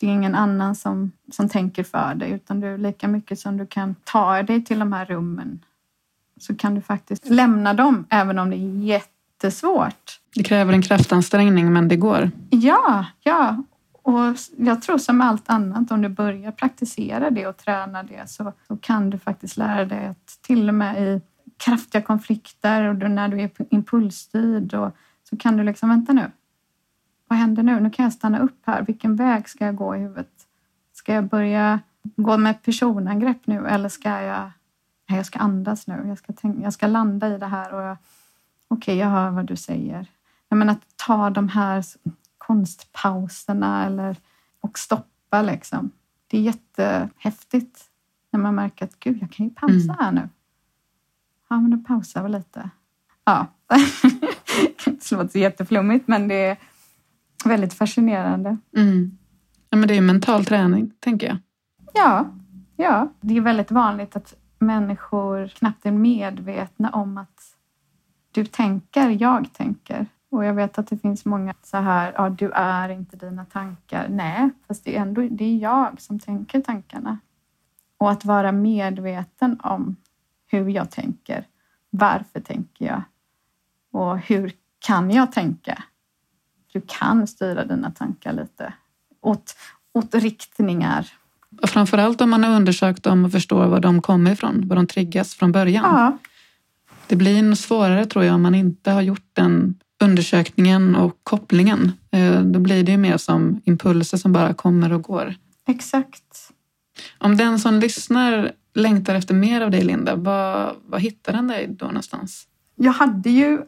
det 0.00 0.06
är 0.06 0.10
ingen 0.10 0.34
annan 0.34 0.74
som, 0.74 1.12
som 1.32 1.48
tänker 1.48 1.84
för 1.84 2.14
dig 2.14 2.30
utan 2.30 2.60
du 2.60 2.78
lika 2.78 3.08
mycket 3.08 3.38
som 3.38 3.56
du 3.56 3.66
kan 3.66 3.94
ta 4.04 4.42
dig 4.42 4.64
till 4.64 4.78
de 4.78 4.92
här 4.92 5.06
rummen 5.06 5.64
så 6.40 6.56
kan 6.56 6.74
du 6.74 6.80
faktiskt 6.80 7.28
lämna 7.28 7.74
dem 7.74 8.06
även 8.10 8.38
om 8.38 8.50
det 8.50 8.56
är 8.56 8.84
jättesvårt. 8.84 10.20
Det 10.34 10.42
kräver 10.42 10.72
en 10.72 10.82
kraftansträngning 10.82 11.72
men 11.72 11.88
det 11.88 11.96
går. 11.96 12.30
Ja, 12.50 13.06
ja. 13.20 13.62
Och 14.02 14.36
jag 14.56 14.82
tror 14.82 14.98
som 14.98 15.20
allt 15.20 15.50
annat, 15.50 15.90
om 15.90 16.02
du 16.02 16.08
börjar 16.08 16.52
praktisera 16.52 17.30
det 17.30 17.46
och 17.46 17.56
träna 17.56 18.02
det 18.02 18.30
så, 18.30 18.52
så 18.68 18.76
kan 18.76 19.10
du 19.10 19.18
faktiskt 19.18 19.56
lära 19.56 19.84
dig 19.84 20.06
att 20.06 20.42
till 20.42 20.68
och 20.68 20.74
med 20.74 21.02
i 21.02 21.20
kraftiga 21.56 22.02
konflikter 22.02 22.84
och 22.84 23.10
när 23.10 23.28
du 23.28 23.40
är 23.40 23.50
impulsstyrd 23.70 24.74
och, 24.74 24.96
så 25.30 25.36
kan 25.36 25.56
du 25.56 25.62
liksom, 25.62 25.88
vänta 25.88 26.12
nu, 26.12 26.30
vad 27.28 27.38
händer 27.38 27.62
nu? 27.62 27.80
Nu 27.80 27.90
kan 27.90 28.02
jag 28.02 28.12
stanna 28.12 28.38
upp 28.38 28.60
här. 28.66 28.82
Vilken 28.82 29.16
väg 29.16 29.48
ska 29.48 29.64
jag 29.64 29.76
gå 29.76 29.96
i 29.96 29.98
huvudet? 29.98 30.46
Ska 30.92 31.14
jag 31.14 31.24
börja 31.24 31.80
gå 32.16 32.36
med 32.36 32.62
personangrepp 32.62 33.46
nu 33.46 33.66
eller 33.66 33.88
ska 33.88 34.20
jag... 34.22 34.50
Nej, 35.08 35.18
jag 35.18 35.26
ska 35.26 35.38
andas 35.38 35.86
nu. 35.86 36.04
Jag 36.08 36.18
ska, 36.18 36.32
tänka, 36.32 36.60
jag 36.60 36.72
ska 36.72 36.86
landa 36.86 37.34
i 37.34 37.38
det 37.38 37.46
här 37.46 37.74
och 37.74 37.82
jag, 37.82 37.96
okej, 38.68 38.76
okay, 38.78 38.94
jag 38.94 39.08
hör 39.08 39.30
vad 39.30 39.46
du 39.46 39.56
säger. 39.56 40.06
Men 40.48 40.70
att 40.70 40.82
ta 41.06 41.30
de 41.30 41.48
här 41.48 41.84
konstpauserna 42.38 43.86
eller, 43.86 44.16
och 44.60 44.78
stoppa 44.78 45.42
liksom. 45.42 45.90
Det 46.26 46.38
är 46.38 46.42
jättehäftigt 46.42 47.84
när 48.30 48.40
man 48.40 48.54
märker 48.54 48.84
att 48.84 49.00
gud, 49.00 49.18
jag 49.20 49.30
kan 49.32 49.46
ju 49.46 49.54
pausa 49.54 49.74
mm. 49.74 49.96
här 49.98 50.12
nu. 50.12 50.28
Ja, 51.48 51.60
men 51.60 51.70
då 51.70 51.76
pausar 51.76 52.22
vi 52.22 52.28
lite. 52.28 52.70
Ja, 53.24 53.46
det 54.84 55.12
låter 55.12 55.38
jätteflummigt, 55.38 56.08
men 56.08 56.28
det 56.28 56.34
är 56.34 56.56
väldigt 57.44 57.74
fascinerande. 57.74 58.56
Mm. 58.76 59.18
Ja, 59.70 59.76
men 59.76 59.88
det 59.88 59.94
är 59.94 60.00
mental 60.00 60.44
träning, 60.44 60.92
tänker 61.00 61.26
jag. 61.26 61.36
Ja, 61.94 62.26
ja. 62.76 63.08
Det 63.20 63.36
är 63.36 63.40
väldigt 63.40 63.70
vanligt 63.70 64.16
att 64.16 64.34
människor 64.58 65.48
knappt 65.48 65.86
är 65.86 65.92
medvetna 65.92 66.90
om 66.90 67.18
att 67.18 67.56
du 68.30 68.44
tänker, 68.44 69.08
jag 69.08 69.52
tänker. 69.52 70.06
Och 70.30 70.44
jag 70.44 70.54
vet 70.54 70.78
att 70.78 70.86
det 70.86 70.98
finns 70.98 71.24
många 71.24 71.54
så 71.62 71.76
här, 71.76 72.12
ja 72.16 72.28
du 72.28 72.50
är 72.50 72.88
inte 72.88 73.16
dina 73.16 73.44
tankar. 73.44 74.06
Nej, 74.08 74.50
fast 74.68 74.84
det 74.84 74.96
är 74.96 75.00
ändå 75.00 75.20
det 75.30 75.44
är 75.44 75.56
jag 75.56 76.00
som 76.00 76.20
tänker 76.20 76.60
tankarna. 76.60 77.18
Och 77.98 78.10
att 78.10 78.24
vara 78.24 78.52
medveten 78.52 79.60
om 79.62 79.96
hur 80.46 80.68
jag 80.68 80.90
tänker. 80.90 81.46
Varför 81.90 82.40
tänker 82.40 82.84
jag? 82.86 83.02
Och 83.92 84.18
hur 84.18 84.52
kan 84.78 85.10
jag 85.10 85.32
tänka? 85.32 85.82
Du 86.72 86.82
kan 86.86 87.26
styra 87.26 87.64
dina 87.64 87.90
tankar 87.90 88.32
lite 88.32 88.72
åt, 89.20 89.56
åt 89.94 90.14
riktningar. 90.14 91.12
Och 91.62 91.70
framförallt 91.70 92.20
om 92.20 92.30
man 92.30 92.44
har 92.44 92.56
undersökt 92.56 93.02
dem 93.02 93.24
och 93.24 93.32
förstår 93.32 93.66
var 93.66 93.80
de 93.80 94.02
kommer 94.02 94.32
ifrån, 94.32 94.68
var 94.68 94.76
de 94.76 94.86
triggas 94.86 95.34
från 95.34 95.52
början. 95.52 95.84
Ja. 95.84 96.18
Det 97.06 97.16
blir 97.16 97.54
svårare 97.54 98.06
tror 98.06 98.24
jag 98.24 98.34
om 98.34 98.42
man 98.42 98.54
inte 98.54 98.90
har 98.90 99.02
gjort 99.02 99.30
den 99.32 99.74
undersökningen 100.02 100.96
och 100.96 101.20
kopplingen. 101.22 101.92
Eh, 102.10 102.40
då 102.40 102.58
blir 102.58 102.84
det 102.84 102.92
ju 102.92 102.98
mer 102.98 103.16
som 103.16 103.60
impulser 103.64 104.18
som 104.18 104.32
bara 104.32 104.54
kommer 104.54 104.92
och 104.92 105.02
går. 105.02 105.34
Exakt. 105.68 106.52
Om 107.18 107.36
den 107.36 107.58
som 107.58 107.80
lyssnar 107.80 108.52
längtar 108.76 109.14
efter 109.14 109.34
mer 109.34 109.60
av 109.60 109.70
dig, 109.70 109.84
Linda, 109.84 110.16
vad, 110.16 110.76
vad 110.86 111.00
hittar 111.00 111.32
den 111.32 111.46
dig 111.46 111.66
då 111.66 111.86
någonstans? 111.86 112.46
Jag 112.74 112.92
hade 112.92 113.30
ju 113.30 113.62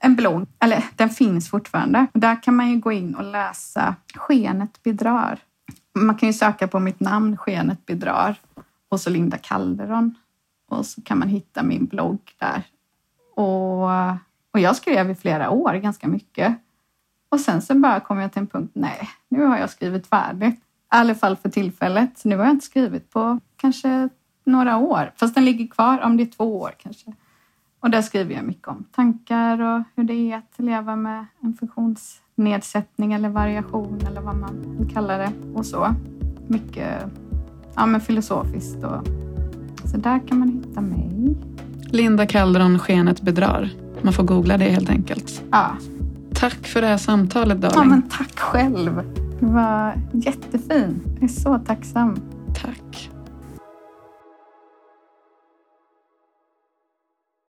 en 0.00 0.16
blogg, 0.16 0.46
eller 0.60 0.84
den 0.96 1.10
finns 1.10 1.50
fortfarande. 1.50 2.06
Där 2.12 2.42
kan 2.42 2.56
man 2.56 2.70
ju 2.70 2.78
gå 2.78 2.92
in 2.92 3.14
och 3.14 3.24
läsa 3.24 3.94
Skenet 4.14 4.82
bedrar. 4.82 5.38
Man 5.94 6.16
kan 6.16 6.26
ju 6.26 6.32
söka 6.32 6.68
på 6.68 6.78
mitt 6.78 7.00
namn, 7.00 7.36
Skenet 7.36 7.86
bedrar, 7.86 8.36
och 8.88 9.00
så 9.00 9.10
Linda 9.10 9.38
Calderon. 9.38 10.14
Och 10.68 10.86
så 10.86 11.02
kan 11.02 11.18
man 11.18 11.28
hitta 11.28 11.62
min 11.62 11.86
blogg 11.86 12.20
där. 12.38 12.62
Och, 13.34 13.82
och 14.50 14.60
jag 14.60 14.76
skrev 14.76 15.10
i 15.10 15.14
flera 15.14 15.50
år 15.50 15.74
ganska 15.74 16.08
mycket. 16.08 16.58
Och 17.28 17.40
sen 17.40 17.62
så 17.62 17.74
bara 17.74 18.00
kom 18.00 18.18
jag 18.18 18.32
till 18.32 18.40
en 18.40 18.46
punkt, 18.46 18.70
nej, 18.74 19.10
nu 19.28 19.44
har 19.44 19.58
jag 19.58 19.70
skrivit 19.70 20.06
färdigt. 20.06 20.56
I 20.56 20.60
alla 20.88 21.14
fall 21.14 21.36
för 21.36 21.48
tillfället. 21.48 22.24
Nu 22.24 22.36
har 22.36 22.44
jag 22.44 22.54
inte 22.54 22.66
skrivit 22.66 23.10
på 23.10 23.40
kanske 23.56 24.08
några 24.46 24.76
år, 24.76 25.12
fast 25.16 25.34
den 25.34 25.44
ligger 25.44 25.66
kvar 25.66 26.00
om 26.04 26.16
det 26.16 26.22
är 26.22 26.26
två 26.36 26.60
år 26.60 26.70
kanske. 26.78 27.12
Och 27.80 27.90
där 27.90 28.02
skriver 28.02 28.34
jag 28.34 28.44
mycket 28.44 28.68
om 28.68 28.84
tankar 28.94 29.60
och 29.60 29.82
hur 29.96 30.04
det 30.04 30.32
är 30.32 30.36
att 30.36 30.54
leva 30.56 30.96
med 30.96 31.26
en 31.40 31.54
funktionsnedsättning 31.54 33.12
eller 33.12 33.28
variation 33.28 34.00
eller 34.06 34.20
vad 34.20 34.36
man 34.36 34.76
vill 34.78 34.90
kalla 34.90 35.16
det 35.16 35.32
och 35.54 35.66
så. 35.66 35.94
Mycket 36.48 37.04
ja, 37.74 37.86
men 37.86 38.00
filosofiskt 38.00 38.84
och 38.84 39.06
så 39.90 39.96
där 39.96 40.28
kan 40.28 40.38
man 40.38 40.48
hitta 40.48 40.80
mig. 40.80 41.36
Linda 41.90 42.26
Calderon, 42.26 42.78
Skenet 42.78 43.20
bedrar. 43.20 43.70
Man 44.02 44.12
får 44.12 44.22
googla 44.22 44.58
det 44.58 44.70
helt 44.70 44.90
enkelt. 44.90 45.42
Ja. 45.50 45.70
Tack 46.34 46.66
för 46.66 46.80
det 46.80 46.86
här 46.86 46.96
samtalet, 46.96 47.60
Darling. 47.60 47.78
Ja, 47.78 47.84
men 47.84 48.02
tack 48.02 48.38
själv. 48.38 49.02
Det 49.40 49.46
var 49.46 49.94
jättefint. 50.12 51.02
Jag 51.14 51.22
är 51.22 51.28
så 51.28 51.58
tacksam. 51.58 52.16